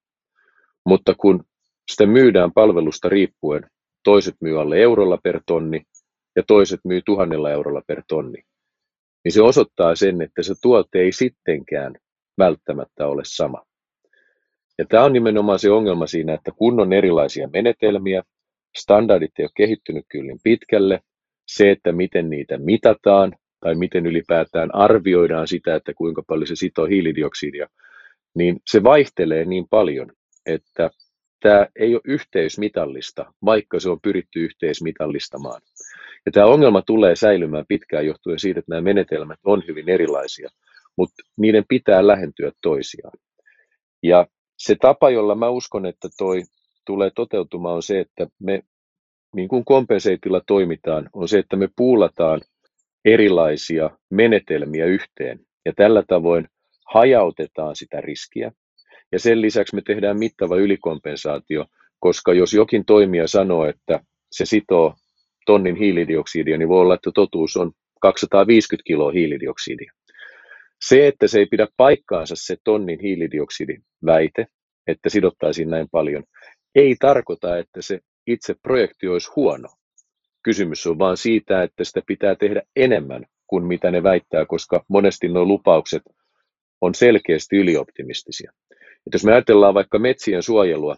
[0.86, 1.44] Mutta kun
[1.90, 3.70] sitä myydään palvelusta riippuen,
[4.04, 5.82] toiset myy alle eurolla per tonni
[6.36, 8.42] ja toiset myy tuhannella eurolla per tonni,
[9.24, 11.94] niin se osoittaa sen, että se tuote ei sittenkään
[12.38, 13.62] välttämättä ole sama.
[14.78, 18.22] Ja tämä on nimenomaan se ongelma siinä, että kun on erilaisia menetelmiä,
[18.78, 21.00] standardit ei ole kehittynyt kyllin pitkälle,
[21.46, 26.86] se, että miten niitä mitataan tai miten ylipäätään arvioidaan sitä, että kuinka paljon se sitoo
[26.86, 27.68] hiilidioksidia,
[28.34, 30.12] niin se vaihtelee niin paljon,
[30.46, 30.90] että
[31.40, 35.62] tämä ei ole yhteismitallista, vaikka se on pyritty yhteismitallistamaan.
[36.26, 40.48] Ja tämä ongelma tulee säilymään pitkään johtuen siitä, että nämä menetelmät on hyvin erilaisia,
[40.96, 43.18] mutta niiden pitää lähentyä toisiaan.
[44.02, 44.26] Ja
[44.58, 46.42] se tapa, jolla mä uskon, että toi
[46.86, 48.62] tulee toteutumaan, on se, että me
[49.34, 52.40] niin kuin kompenseitilla toimitaan, on se, että me puulataan
[53.04, 55.40] erilaisia menetelmiä yhteen.
[55.64, 56.48] Ja tällä tavoin
[56.94, 58.52] hajautetaan sitä riskiä.
[59.12, 61.66] Ja sen lisäksi me tehdään mittava ylikompensaatio,
[61.98, 64.94] koska jos jokin toimija sanoo, että se sitoo
[65.46, 69.92] tonnin hiilidioksidia, niin voi olla, että totuus on 250 kiloa hiilidioksidia.
[70.84, 74.46] Se, että se ei pidä paikkaansa se tonnin hiilidioksidiväite,
[74.86, 76.24] että sidottaisiin näin paljon,
[76.74, 79.68] ei tarkoita, että se itse projekti olisi huono.
[80.42, 85.28] Kysymys on vain siitä, että sitä pitää tehdä enemmän kuin mitä ne väittää, koska monesti
[85.28, 86.02] nuo lupaukset
[86.80, 88.52] on selkeästi ylioptimistisia.
[89.06, 90.96] Et jos me ajatellaan vaikka metsien suojelua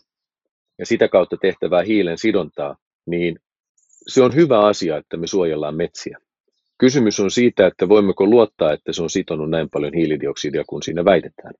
[0.78, 3.38] ja sitä kautta tehtävää hiilen sidontaa, niin
[4.08, 6.18] se on hyvä asia, että me suojellaan metsiä.
[6.78, 11.04] Kysymys on siitä, että voimmeko luottaa, että se on sitonut näin paljon hiilidioksidia kuin siinä
[11.04, 11.54] väitetään.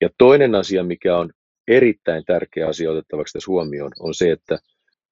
[0.00, 1.30] Ja toinen asia, mikä on
[1.68, 4.58] erittäin tärkeä asia otettavaksi tässä huomioon, on se, että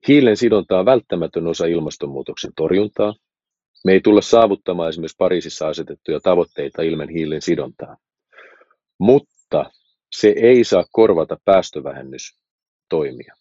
[0.08, 3.14] hiilen sidonta on välttämätön osa ilmastonmuutoksen torjuntaa.
[3.84, 7.96] Me ei tulla saavuttamaan esimerkiksi Pariisissa asetettuja tavoitteita ilman hiilen sidontaa.
[8.98, 9.70] Mutta
[10.16, 13.34] se ei saa korvata päästövähennystoimia.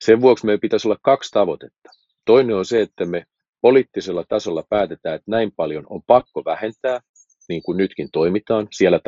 [0.00, 2.01] Sen vuoksi meidän pitäisi olla kaksi tavoitetta.
[2.24, 3.24] Toinen on se, että me
[3.60, 7.00] poliittisella tasolla päätetään, että näin paljon on pakko vähentää,
[7.48, 8.68] niin kuin nytkin toimitaan.
[8.70, 9.00] Siellä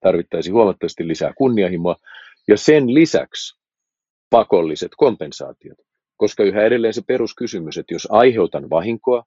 [0.00, 1.96] tarvittaisiin huomattavasti lisää kunnianhimoa.
[2.48, 3.58] Ja sen lisäksi
[4.30, 5.78] pakolliset kompensaatiot.
[6.16, 9.24] Koska yhä edelleen se peruskysymys, että jos aiheutan vahinkoa,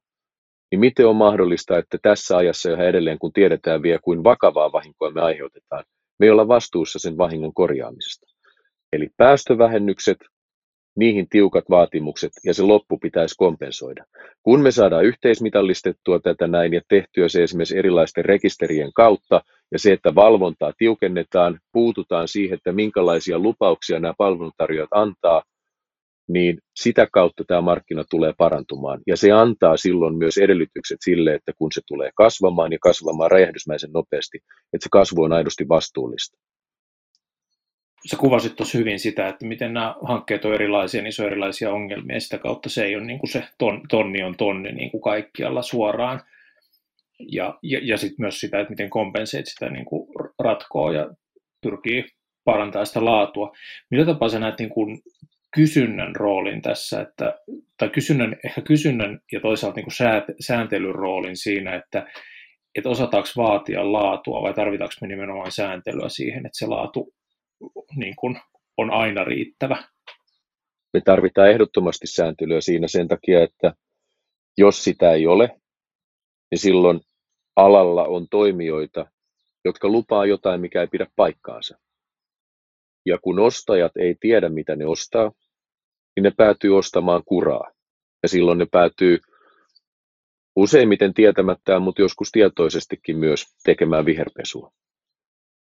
[0.72, 5.12] niin miten on mahdollista, että tässä ajassa yhä edelleen, kun tiedetään vielä kuin vakavaa vahinkoa
[5.12, 5.84] me aiheutetaan,
[6.20, 8.28] me ei olla vastuussa sen vahingon korjaamisesta.
[8.94, 10.18] Eli päästövähennykset,
[10.96, 14.06] niihin tiukat vaatimukset ja se loppu pitäisi kompensoida.
[14.44, 19.94] Kun me saadaan yhteismitallistettua tätä näin ja tehtyä se esimerkiksi erilaisten rekisterien kautta ja se,
[19.94, 25.44] että valvontaa tiukennetaan, puututaan siihen, että minkälaisia lupauksia nämä palveluntarjoajat antaa,
[26.28, 29.02] niin sitä kautta tämä markkina tulee parantumaan.
[29.08, 33.92] Ja se antaa silloin myös edellytykset sille, että kun se tulee kasvamaan ja kasvamaan räjähdysmäisen
[33.92, 34.38] nopeasti,
[34.74, 36.38] että se kasvu on aidosti vastuullista.
[38.06, 41.74] Sä kuvasit tuossa hyvin sitä, että miten nämä hankkeet on erilaisia, niin se on erilaisia
[41.74, 45.02] ongelmia, sitä kautta se ei ole niin kuin se ton, tonni on tonni niin kuin
[45.02, 46.22] kaikkialla suoraan.
[47.32, 50.08] Ja, ja, ja sitten myös sitä, että miten kompenseit sitä niin kuin
[50.40, 51.10] ratkoo ja
[51.62, 52.06] pyrkii
[52.44, 53.52] parantaa sitä laatua.
[53.92, 55.02] Millä tapaa sä näet niin kuin
[55.56, 57.40] kysynnän roolin tässä, että,
[57.78, 62.08] tai kysynnän, ehkä kysynnän ja toisaalta niin kuin sääntelyn roolin siinä, että,
[62.76, 67.14] että osataanko vaatia laatua vai tarvitaanko me nimenomaan sääntelyä siihen, että se laatu
[67.96, 68.40] niin kuin
[68.78, 69.84] on aina riittävä?
[70.94, 73.74] Me tarvitaan ehdottomasti sääntelyä siinä sen takia, että
[74.58, 75.48] jos sitä ei ole,
[76.52, 77.02] niin silloin
[77.56, 79.06] alalla on toimijoita,
[79.66, 81.78] jotka lupaa jotain, mikä ei pidä paikkaansa.
[83.06, 85.32] Ja kun ostajat ei tiedä, mitä ne ostaa,
[86.16, 87.72] niin ne päätyy ostamaan kuraa.
[88.24, 89.20] Ja silloin ne päätyy
[90.56, 94.72] useimmiten tietämättään, mutta joskus tietoisestikin myös tekemään viherpesua.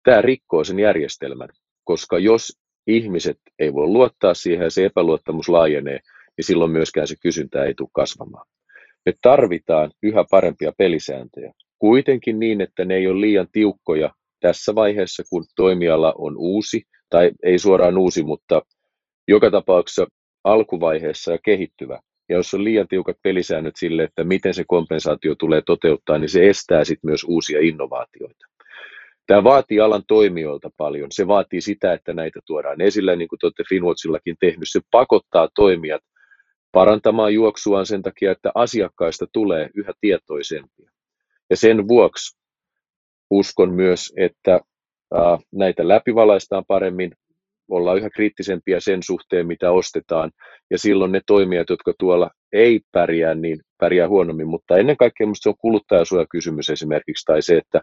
[0.04, 1.50] Tämä rikkoo sen järjestelmän,
[1.86, 6.00] koska jos ihmiset ei voi luottaa siihen ja se epäluottamus laajenee,
[6.38, 8.48] niin silloin myöskään se kysyntä ei tule kasvamaan.
[9.06, 15.24] Me tarvitaan yhä parempia pelisääntöjä, kuitenkin niin, että ne ei ole liian tiukkoja tässä vaiheessa,
[15.30, 18.62] kun toimiala on uusi, tai ei suoraan uusi, mutta
[19.28, 20.08] joka tapauksessa
[20.44, 22.00] alkuvaiheessa ja kehittyvä.
[22.30, 26.50] Ja jos on liian tiukat pelisäännöt sille, että miten se kompensaatio tulee toteuttaa, niin se
[26.50, 28.46] estää sitten myös uusia innovaatioita.
[29.28, 31.08] Tämä vaatii alan toimijoilta paljon.
[31.12, 34.70] Se vaatii sitä, että näitä tuodaan esille, niin kuin te olette Finwatchillakin tehnyt.
[34.72, 36.02] Se pakottaa toimijat
[36.72, 40.92] parantamaan juoksuaan sen takia, että asiakkaista tulee yhä tietoisempia.
[41.50, 42.38] Ja sen vuoksi
[43.30, 44.60] uskon myös, että
[45.52, 47.12] näitä läpivalaistaan paremmin,
[47.70, 50.32] ollaan yhä kriittisempiä sen suhteen, mitä ostetaan,
[50.72, 55.44] ja silloin ne toimijat, jotka tuolla ei pärjää, niin pärjää huonommin, mutta ennen kaikkea minusta
[55.44, 57.82] se on kuluttajasuojakysymys esimerkiksi, tai se, että,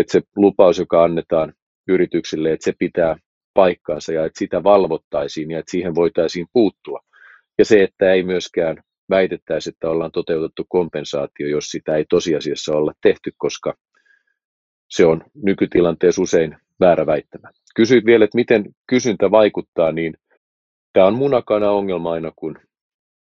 [0.00, 1.52] että se lupaus, joka annetaan
[1.88, 3.16] yrityksille, että se pitää
[3.54, 7.00] paikkaansa ja että sitä valvottaisiin ja että siihen voitaisiin puuttua.
[7.58, 12.92] Ja se, että ei myöskään väitettäisi, että ollaan toteutettu kompensaatio, jos sitä ei tosiasiassa olla
[13.02, 13.74] tehty, koska
[14.90, 17.50] se on nykytilanteessa usein väärä väittämä.
[17.76, 20.14] Kysyit vielä, että miten kysyntä vaikuttaa, niin
[20.92, 22.58] tämä on munakana ongelma aina, kun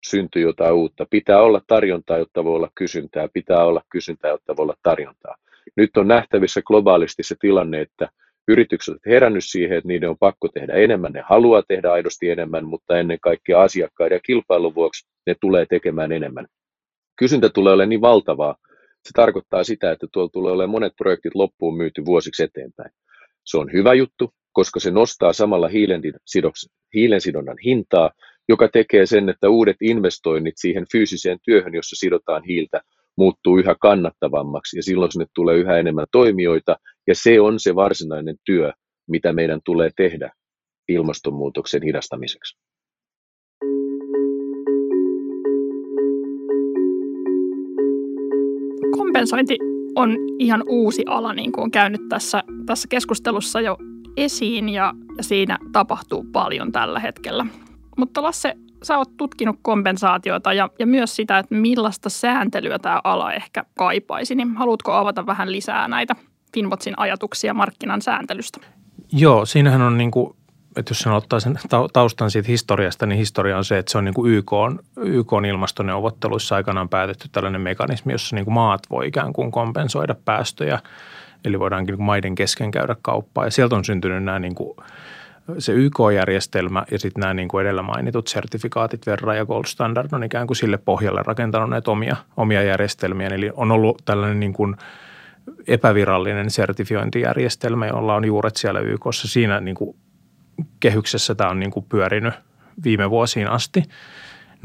[0.09, 1.05] syntyy jotain uutta.
[1.09, 3.27] Pitää olla tarjontaa, jotta voi olla kysyntää.
[3.33, 5.35] Pitää olla kysyntää, jotta voi olla tarjontaa.
[5.77, 8.09] Nyt on nähtävissä globaalisti se tilanne, että
[8.47, 12.65] Yritykset ovat herännyt siihen, että niiden on pakko tehdä enemmän, ne haluaa tehdä aidosti enemmän,
[12.65, 16.47] mutta ennen kaikkea asiakkaiden ja kilpailun vuoksi ne tulee tekemään enemmän.
[17.19, 18.55] Kysyntä tulee olemaan niin valtavaa,
[19.03, 22.91] se tarkoittaa sitä, että tuolla tulee olemaan monet projektit loppuun myyty vuosiksi eteenpäin.
[23.43, 25.69] Se on hyvä juttu, koska se nostaa samalla
[26.93, 28.11] hiilensidonnan hintaa,
[28.49, 32.81] joka tekee sen, että uudet investoinnit siihen fyysiseen työhön, jossa sidotaan hiiltä,
[33.17, 36.75] muuttuu yhä kannattavammaksi ja silloin sinne tulee yhä enemmän toimijoita
[37.07, 38.71] ja se on se varsinainen työ,
[39.09, 40.31] mitä meidän tulee tehdä
[40.89, 42.57] ilmastonmuutoksen hidastamiseksi.
[48.97, 49.57] Kompensointi
[49.95, 53.77] on ihan uusi ala, niin kuin on käynyt tässä, tässä keskustelussa jo
[54.17, 57.45] esiin ja, ja siinä tapahtuu paljon tällä hetkellä.
[57.97, 63.33] Mutta Lasse, sä oot tutkinut kompensaatiota ja, ja myös sitä, että millaista sääntelyä tämä ala
[63.33, 66.15] ehkä kaipaisi, niin haluatko avata vähän lisää näitä
[66.53, 68.59] Finvotsin ajatuksia markkinan sääntelystä?
[69.11, 70.35] Joo, siinähän on niin kuin,
[70.75, 71.59] että jos sen ottaa sen
[71.93, 75.33] taustan siitä historiasta, niin historia on se, että se on niin kuin YK, on, YK
[75.33, 80.79] on ilmastoneuvotteluissa aikanaan päätetty tällainen mekanismi, jossa niin kuin maat voi ikään kuin kompensoida päästöjä,
[81.45, 83.45] eli voidaankin niin maiden kesken käydä kauppaa.
[83.45, 84.77] Ja sieltä on syntynyt nämä niin kuin
[85.59, 90.23] se YK-järjestelmä ja sitten nämä niin kuin edellä mainitut sertifikaatit, Verra ja Gold Standard on
[90.23, 93.27] ikään kuin sille pohjalle rakentanut näitä omia, omia järjestelmiä.
[93.27, 94.75] Eli on ollut tällainen niin kuin
[95.67, 99.27] epävirallinen sertifiointijärjestelmä, jolla on juuret siellä YKssa.
[99.27, 99.95] Siinä niin kuin
[100.79, 102.33] kehyksessä tämä on niin kuin pyörinyt
[102.83, 103.83] viime vuosiin asti–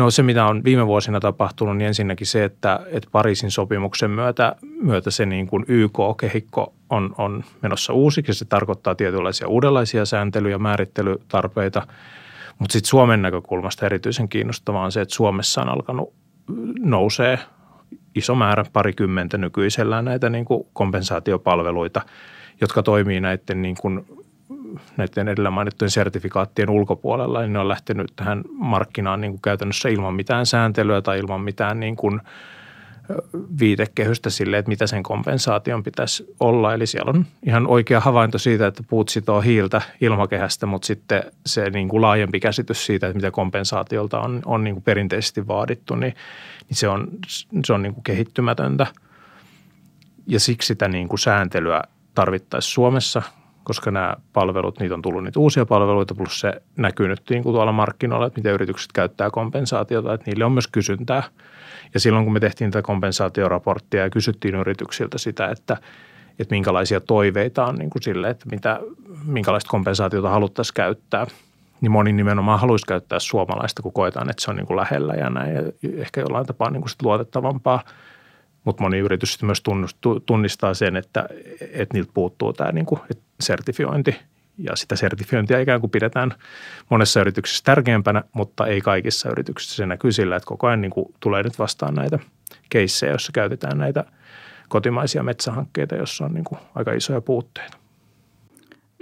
[0.01, 4.57] No se, mitä on viime vuosina tapahtunut, niin ensinnäkin se, että, että Pariisin sopimuksen myötä,
[4.83, 8.35] myötä se niin kuin YK-kehikko on, on menossa uusiksi.
[8.35, 11.87] Se tarkoittaa tietynlaisia uudenlaisia sääntely- ja määrittelytarpeita.
[12.59, 16.13] Mutta sitten Suomen näkökulmasta erityisen kiinnostavaa on se, että Suomessa on alkanut
[16.79, 17.39] nousee
[18.15, 22.01] iso määrä, parikymmentä nykyisellään näitä niin kuin kompensaatiopalveluita,
[22.61, 24.07] jotka toimii näiden niin kuin
[24.97, 30.15] näiden edellä mainittujen sertifikaattien ulkopuolella, niin ne on lähtenyt tähän markkinaan niin kuin käytännössä ilman
[30.15, 32.21] mitään sääntelyä tai ilman mitään niin kuin
[33.61, 36.75] viitekehystä sille, että mitä sen kompensaation pitäisi olla.
[36.75, 41.71] Eli siellä on ihan oikea havainto siitä, että puut sitoo hiiltä ilmakehästä, mutta sitten se
[41.71, 46.15] niin kuin laajempi käsitys siitä, että mitä kompensaatiolta on, on niin kuin perinteisesti vaadittu, niin,
[46.69, 47.09] niin se on,
[47.65, 48.87] se on niin kuin kehittymätöntä.
[50.27, 51.83] Ja siksi sitä niin kuin sääntelyä
[52.15, 53.23] tarvittaisiin Suomessa,
[53.71, 57.55] koska nämä palvelut, niitä on tullut niitä uusia palveluita, plus se näkyy nyt niin kuin
[57.55, 61.23] tuolla markkinoilla, että miten yritykset käyttää kompensaatiota, että niille on myös kysyntää.
[61.95, 65.77] Ja silloin kun me tehtiin tätä kompensaatioraporttia ja kysyttiin yrityksiltä sitä, että,
[66.39, 68.81] että minkälaisia toiveita on niin kuin sille, että mitä,
[69.25, 71.27] minkälaista kompensaatiota haluttaisiin käyttää,
[71.81, 75.31] niin moni nimenomaan haluaisi käyttää suomalaista, kun koetaan, että se on niin kuin lähellä ja
[75.31, 75.63] näin, ja
[75.97, 77.83] ehkä jollain tapaa niin kuin sit luotettavampaa–
[78.65, 79.63] mutta moni yritys myös
[80.27, 81.27] tunnistaa sen, että,
[81.61, 83.01] että niiltä puuttuu tämä niin kuin
[83.41, 84.17] sertifiointi
[84.59, 86.35] ja sitä sertifiointia ikään kuin pidetään
[86.91, 89.77] monessa yrityksessä tärkeämpänä, mutta ei kaikissa yrityksissä.
[89.77, 92.19] Se näkyy sillä, että koko ajan niin kuin tulee nyt vastaan näitä
[92.71, 94.05] keissejä, joissa käytetään näitä
[94.69, 97.77] kotimaisia metsähankkeita, jossa on niin kuin aika isoja puutteita.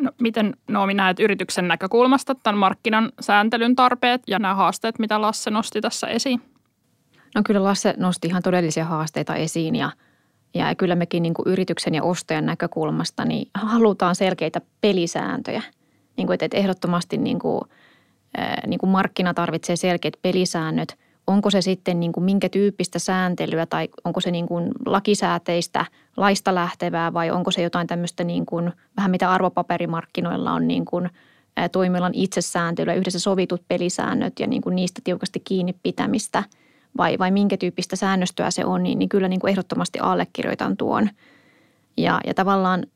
[0.01, 5.51] No, miten Noomi näet yrityksen näkökulmasta tämän markkinan sääntelyn tarpeet ja nämä haasteet, mitä Lasse
[5.51, 6.43] nosti tässä esiin?
[7.35, 9.91] No kyllä Lasse nosti ihan todellisia haasteita esiin ja,
[10.55, 15.63] ja kyllä mekin niin kuin yrityksen ja ostajan näkökulmasta niin halutaan selkeitä pelisääntöjä.
[16.17, 17.61] Niin kuin, että ehdottomasti niin kuin,
[18.67, 20.99] niin kuin markkina tarvitsee selkeät pelisäännöt.
[21.27, 25.85] Onko se sitten niin kuin minkä tyyppistä sääntelyä tai onko se niin kuin lakisääteistä,
[26.17, 31.11] laista lähtevää vai onko se jotain tämmöistä niin kuin, vähän mitä arvopaperimarkkinoilla on niin kuin,
[31.73, 36.45] toimialan itsesääntelyä, yhdessä sovitut pelisäännöt ja niin kuin niistä tiukasti kiinni pitämistä–
[36.97, 41.11] vai, vai minkä tyyppistä säännöstöä se on, niin, niin kyllä niin kuin ehdottomasti allekirjoitan tuon.
[41.97, 42.87] Ja, ja tavallaan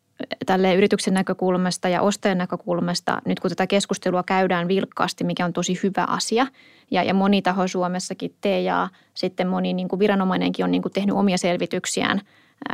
[0.46, 5.80] tälle yrityksen näkökulmasta ja ostajan näkökulmasta, nyt kun tätä keskustelua käydään vilkkaasti, mikä on tosi
[5.82, 6.46] hyvä asia,
[6.90, 10.92] ja, ja moni taho Suomessakin tee, ja sitten moni niin kuin viranomainenkin on niin kuin
[10.92, 12.20] tehnyt omia selvityksiään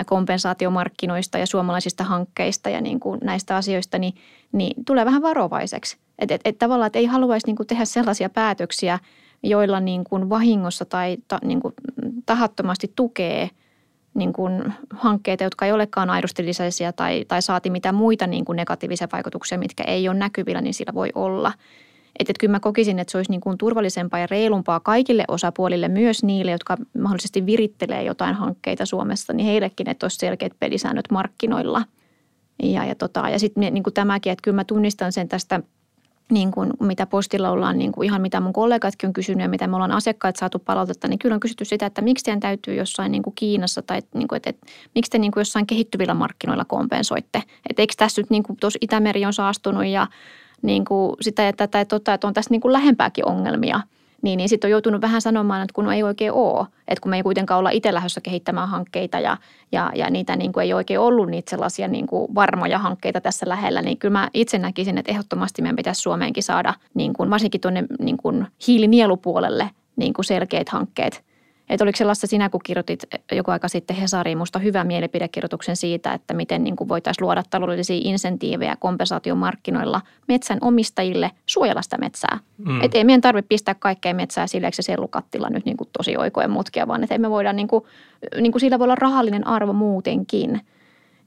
[0.06, 4.14] kompensaatiomarkkinoista ja suomalaisista hankkeista ja niin kuin näistä asioista, niin,
[4.52, 5.96] niin tulee vähän varovaiseksi.
[6.18, 8.98] Että et, et tavallaan, että ei haluaisi niin kuin tehdä sellaisia päätöksiä,
[9.42, 11.74] joilla niin kuin vahingossa tai ta, niin kuin
[12.26, 13.50] tahattomasti tukee
[14.14, 18.56] niin kuin hankkeita, jotka ei olekaan aidosti lisäisiä tai, tai saati mitä muita niin kuin
[18.56, 21.52] negatiivisia vaikutuksia, mitkä ei ole näkyvillä, niin sillä voi olla.
[22.18, 25.88] Että et kyllä mä kokisin, että se olisi niin kuin turvallisempaa ja reilumpaa kaikille osapuolille,
[25.88, 31.82] myös niille, jotka mahdollisesti virittelee jotain hankkeita Suomessa, niin heillekin, että olisi selkeät pelisäännöt markkinoilla.
[32.62, 35.60] Ja, ja, tota, ja sitten niin kuin tämäkin, että kyllä mä tunnistan sen tästä
[36.32, 39.66] niin kuin, mitä postilla ollaan, niin kuin ihan mitä mun kollegatkin on kysynyt ja mitä
[39.66, 43.12] me ollaan asiakkaat saatu palautetta, niin kyllä on kysytty sitä, että miksi teidän täytyy jossain
[43.12, 46.64] niin kuin Kiinassa tai niin kuin, että, että, miksi te niin kuin jossain kehittyvillä markkinoilla
[46.64, 47.42] kompensoitte.
[47.70, 50.06] Että eikö tässä nyt niin kuin tuossa Itämeri on saastunut ja
[50.62, 53.80] niin kuin sitä että, että, että, että on tässä niin kuin lähempääkin ongelmia–
[54.22, 56.66] niin, niin sitten on joutunut vähän sanomaan, että kun ei oikein ole.
[56.88, 59.36] Että kun me ei kuitenkaan olla itse lähdössä kehittämään hankkeita ja,
[59.72, 63.48] ja, ja niitä niin kuin ei oikein ollut niitä sellaisia niin kuin varmoja hankkeita tässä
[63.48, 67.60] lähellä, niin kyllä mä itse näkisin, että ehdottomasti meidän pitäisi Suomeenkin saada niin kuin, varsinkin
[67.60, 71.24] tuonne niin kuin hiilinielupuolelle niin kuin selkeät hankkeet–
[71.68, 73.02] että oliko sellaista sinä, kun kirjoitit
[73.32, 78.00] joku aika sitten Hesariin musta hyvän mielipidekirjoituksen siitä, että miten niin kuin voitaisiin luoda taloudellisia
[78.04, 82.38] insentiivejä kompensaatiomarkkinoilla metsän omistajille suojella sitä metsää.
[82.58, 82.82] Mm.
[82.82, 86.50] Että ei meidän tarvitse pistää kaikkea metsää sille, se sellukattila nyt niin kuin tosi oikojen
[86.50, 87.84] mutkia, vaan että me voidaan, niin kuin,
[88.40, 90.60] niin kuin sillä voi olla rahallinen arvo muutenkin.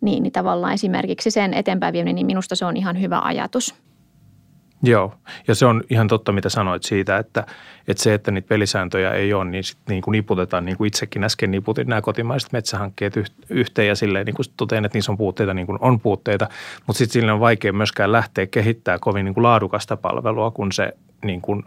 [0.01, 3.75] Niin, niin tavallaan esimerkiksi sen eteenpäin vieminen, niin minusta se on ihan hyvä ajatus.
[4.83, 5.13] Joo,
[5.47, 7.45] ja se on ihan totta, mitä sanoit siitä, että,
[7.87, 11.23] että se, että niitä pelisääntöjä ei ole, niin sitten niin kuin niputetaan, niin kuin itsekin
[11.23, 13.13] äsken niputin nämä kotimaiset metsähankkeet
[13.49, 16.47] yhteen ja silleen niin kuin totean, että niissä on puutteita, niin kuin on puutteita,
[16.87, 20.93] mutta sitten sille on vaikea myöskään lähteä kehittämään kovin niin kuin laadukasta palvelua, kun se,
[21.25, 21.63] niin kuin,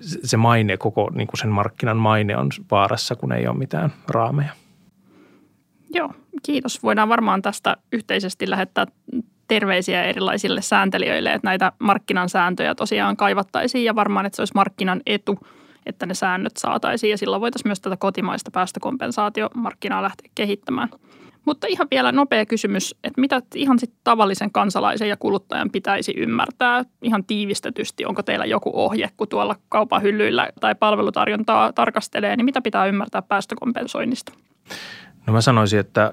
[0.00, 4.52] se maine, koko niin kuin sen markkinan maine on vaarassa, kun ei ole mitään raameja.
[5.94, 6.12] Joo,
[6.42, 6.82] kiitos.
[6.82, 8.86] Voidaan varmaan tästä yhteisesti lähettää
[9.50, 15.00] terveisiä erilaisille sääntelijöille, että näitä markkinan sääntöjä tosiaan kaivattaisiin ja varmaan, että se olisi markkinan
[15.06, 15.38] etu,
[15.86, 20.88] että ne säännöt saataisiin ja silloin voitaisiin myös tätä kotimaista päästökompensaatiomarkkinaa lähteä kehittämään.
[21.44, 26.84] Mutta ihan vielä nopea kysymys, että mitä ihan sitten tavallisen kansalaisen ja kuluttajan pitäisi ymmärtää
[27.02, 28.04] ihan tiivistetysti?
[28.04, 33.22] Onko teillä joku ohje, kun tuolla kaupan hyllyillä tai palvelutarjontaa tarkastelee, niin mitä pitää ymmärtää
[33.22, 34.32] päästökompensoinnista?
[35.26, 36.12] No mä sanoisin, että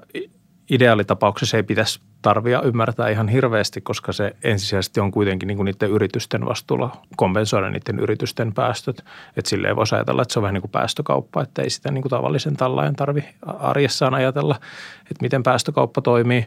[0.70, 5.90] ideaalitapauksessa ei pitäisi tarvia ymmärtää ihan hirveästi, koska se ensisijaisesti on kuitenkin niin kuin niiden
[5.90, 9.04] yritysten vastuulla kompensoida niiden yritysten päästöt.
[9.36, 12.02] Että silleen voisi ajatella, että se on vähän niin kuin päästökauppa, että ei sitä niin
[12.02, 14.56] kuin tavallisen tallajan tarvi arjessaan ajatella,
[15.00, 16.46] että miten päästökauppa toimii.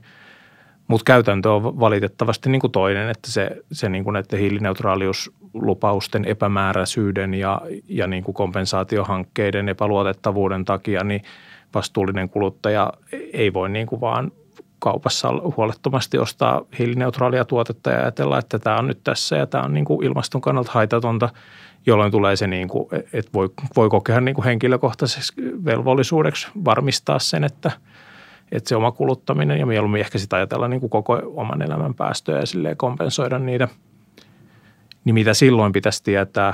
[0.88, 7.34] Mutta käytäntö on valitettavasti niin kuin toinen, että se, se niin kuin näiden hiilineutraaliuslupausten epämääräisyyden
[7.34, 11.22] ja, ja niin kuin kompensaatiohankkeiden epäluotettavuuden takia, niin
[11.74, 12.94] vastuullinen kuluttaja
[13.34, 14.32] ei voi niin kuin vaan
[14.80, 19.74] kaupassa huolettomasti ostaa hiilineutraalia tuotetta ja ajatella, että tämä on nyt tässä ja tämä on
[19.74, 21.30] niin kuin ilmaston kannalta haitatonta,
[21.86, 27.44] jolloin tulee se, niin kuin, että voi, voi kokea niin kuin henkilökohtaisesti velvollisuudeksi varmistaa sen,
[27.44, 27.72] että,
[28.52, 32.40] että se oma kuluttaminen ja mieluummin ehkä sitä ajatella niin kuin koko oman elämän päästöjä
[32.70, 33.68] ja kompensoida niitä.
[35.06, 36.54] Niin mitä silloin pitäisi tietää,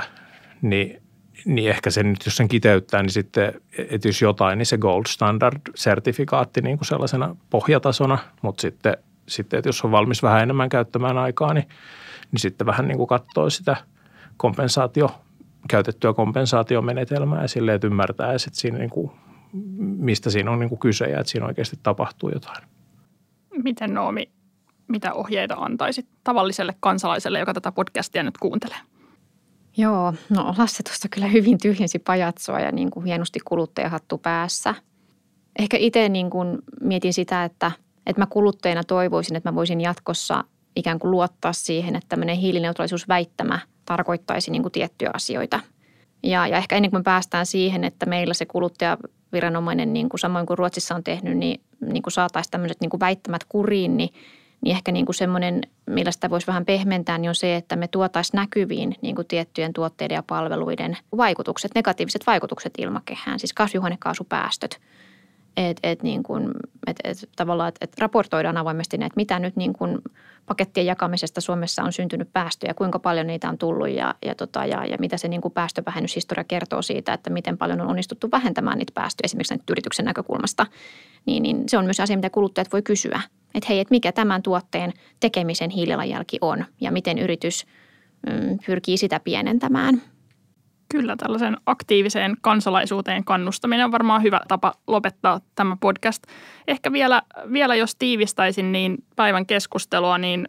[0.62, 1.02] niin
[1.44, 3.52] niin ehkä se nyt, jos sen kiteyttää, niin sitten,
[3.90, 8.96] että jos jotain, niin se gold standard-sertifikaatti niin kuin sellaisena pohjatasona, mutta sitten,
[9.28, 11.68] sitten, että jos on valmis vähän enemmän käyttämään aikaa, niin,
[12.32, 13.76] niin sitten vähän niin kuin katsoo sitä
[14.36, 15.10] kompensaatio,
[15.68, 19.10] käytettyä kompensaatiomenetelmää ja silleen, että ymmärtää, että siinä niin kuin,
[19.78, 22.64] mistä siinä on niin kuin kyse ja että siinä oikeasti tapahtuu jotain.
[23.64, 24.30] Miten Noomi,
[24.88, 28.78] mitä ohjeita antaisit tavalliselle kansalaiselle, joka tätä podcastia nyt kuuntelee?
[29.78, 34.74] Joo, no Lasse tuosta kyllä hyvin tyhjensi pajatsoa ja niin kuin hienosti kuluttajahattu päässä.
[35.58, 37.72] Ehkä itse niin kuin mietin sitä, että,
[38.06, 40.44] että mä kuluttajana toivoisin, että mä voisin jatkossa
[40.76, 45.60] ikään kuin luottaa siihen, että tämmöinen hiilineutraalisuusväittämä tarkoittaisi niin kuin tiettyjä asioita.
[46.22, 50.46] Ja, ja ehkä ennen kuin me päästään siihen, että meillä se kuluttajaviranomainen, niin kuin samoin
[50.46, 54.10] kuin Ruotsissa on tehnyt, niin, niin kuin saataisiin tämmöiset niin kuin väittämät kuriin, niin–
[54.60, 57.88] niin ehkä niin kuin semmoinen, millä sitä voisi vähän pehmentää, niin on se, että me
[57.88, 64.80] tuotaisiin näkyviin niin kuin tiettyjen tuotteiden ja palveluiden vaikutukset, negatiiviset vaikutukset ilmakehään, siis kasvihuonekaasupäästöt.
[65.58, 66.50] Että et niin kuin,
[66.86, 69.98] et, et tavallaan, että et raportoidaan avoimesti ne, että mitä nyt niin kuin
[70.46, 74.86] pakettien jakamisesta Suomessa on syntynyt päästöjä, kuinka paljon niitä on tullut ja, ja, tota, ja,
[74.86, 78.92] ja mitä se niin kuin päästövähennyshistoria kertoo siitä, että miten paljon on onnistuttu vähentämään niitä
[78.94, 80.66] päästöjä esimerkiksi yrityksen näkökulmasta.
[81.26, 83.20] Niin, niin se on myös asia, mitä kuluttajat voi kysyä–
[83.54, 87.66] että hei, että mikä tämän tuotteen tekemisen hiilijalanjälki on ja miten yritys
[88.26, 90.02] mm, pyrkii sitä pienentämään.
[90.88, 96.22] Kyllä, tällaisen aktiiviseen kansalaisuuteen kannustaminen on varmaan hyvä tapa lopettaa tämä podcast.
[96.68, 97.22] Ehkä vielä,
[97.52, 100.48] vielä jos tiivistäisin niin päivän keskustelua, niin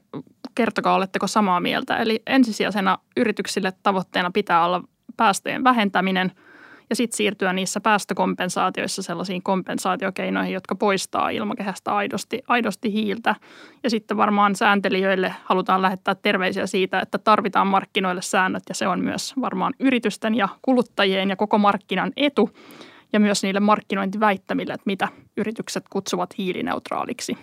[0.55, 1.97] kertokaa, oletteko samaa mieltä.
[1.97, 4.83] Eli ensisijaisena yrityksille tavoitteena pitää olla
[5.17, 6.31] päästöjen vähentäminen–
[6.89, 13.35] ja sitten siirtyä niissä päästökompensaatioissa sellaisiin kompensaatiokeinoihin, jotka poistaa ilmakehästä aidosti, aidosti hiiltä.
[13.83, 18.99] Ja sitten varmaan sääntelijöille halutaan lähettää terveisiä siitä, että tarvitaan markkinoille säännöt ja se on
[18.99, 22.49] myös varmaan yritysten ja kuluttajien ja koko markkinan etu
[23.13, 27.37] ja myös niille markkinointiväittämille, että mitä yritykset kutsuvat hiilineutraaliksi.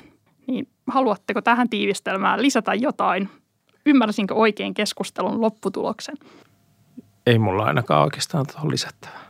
[0.46, 3.28] Niin haluatteko tähän tiivistelmään lisätä jotain
[3.86, 6.16] ymmärsinkö oikein keskustelun lopputuloksen?
[7.26, 9.25] Ei mulla ainakaan oikeastaan tuohon lisättävää.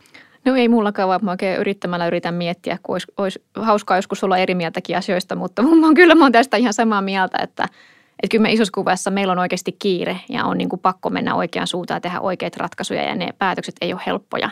[0.47, 4.39] No ei mullakaan, vaan mä oikein yrittämällä yritän miettiä, kun olisi, olisi hauskaa joskus olla
[4.39, 7.65] eri mieltäkin asioista, mutta mä kyllä mä oon tästä ihan samaa mieltä, että,
[8.23, 11.35] että kyllä me isossa kuvassa meillä on oikeasti kiire ja on niin kuin pakko mennä
[11.35, 14.51] oikeaan suuntaan ja tehdä oikeita ratkaisuja ja ne päätökset ei ole helppoja,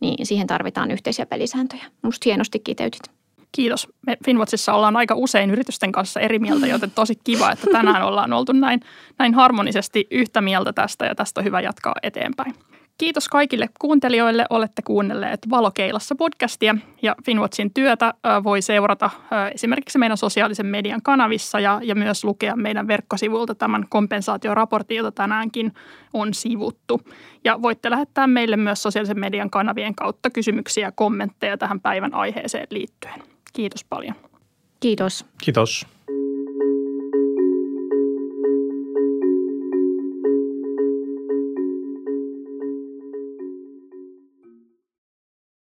[0.00, 1.84] niin siihen tarvitaan yhteisiä pelisääntöjä.
[2.02, 3.02] Musta hienosti kiteytit.
[3.52, 3.88] Kiitos.
[4.06, 8.32] Me Finwatchissa ollaan aika usein yritysten kanssa eri mieltä, joten tosi kiva, että tänään ollaan
[8.32, 8.80] oltu näin,
[9.18, 12.54] näin harmonisesti yhtä mieltä tästä ja tästä on hyvä jatkaa eteenpäin.
[12.98, 14.46] Kiitos kaikille kuuntelijoille.
[14.50, 19.10] Olette kuunnelleet Valokeilassa podcastia ja Finwatchin työtä voi seurata
[19.54, 25.72] esimerkiksi meidän sosiaalisen median kanavissa ja, ja myös lukea meidän verkkosivuilta tämän kompensaatioraportin, jota tänäänkin
[26.12, 27.00] on sivuttu.
[27.44, 32.66] Ja voitte lähettää meille myös sosiaalisen median kanavien kautta kysymyksiä ja kommentteja tähän päivän aiheeseen
[32.70, 33.22] liittyen.
[33.52, 34.14] Kiitos paljon.
[34.80, 35.24] Kiitos.
[35.44, 35.86] Kiitos.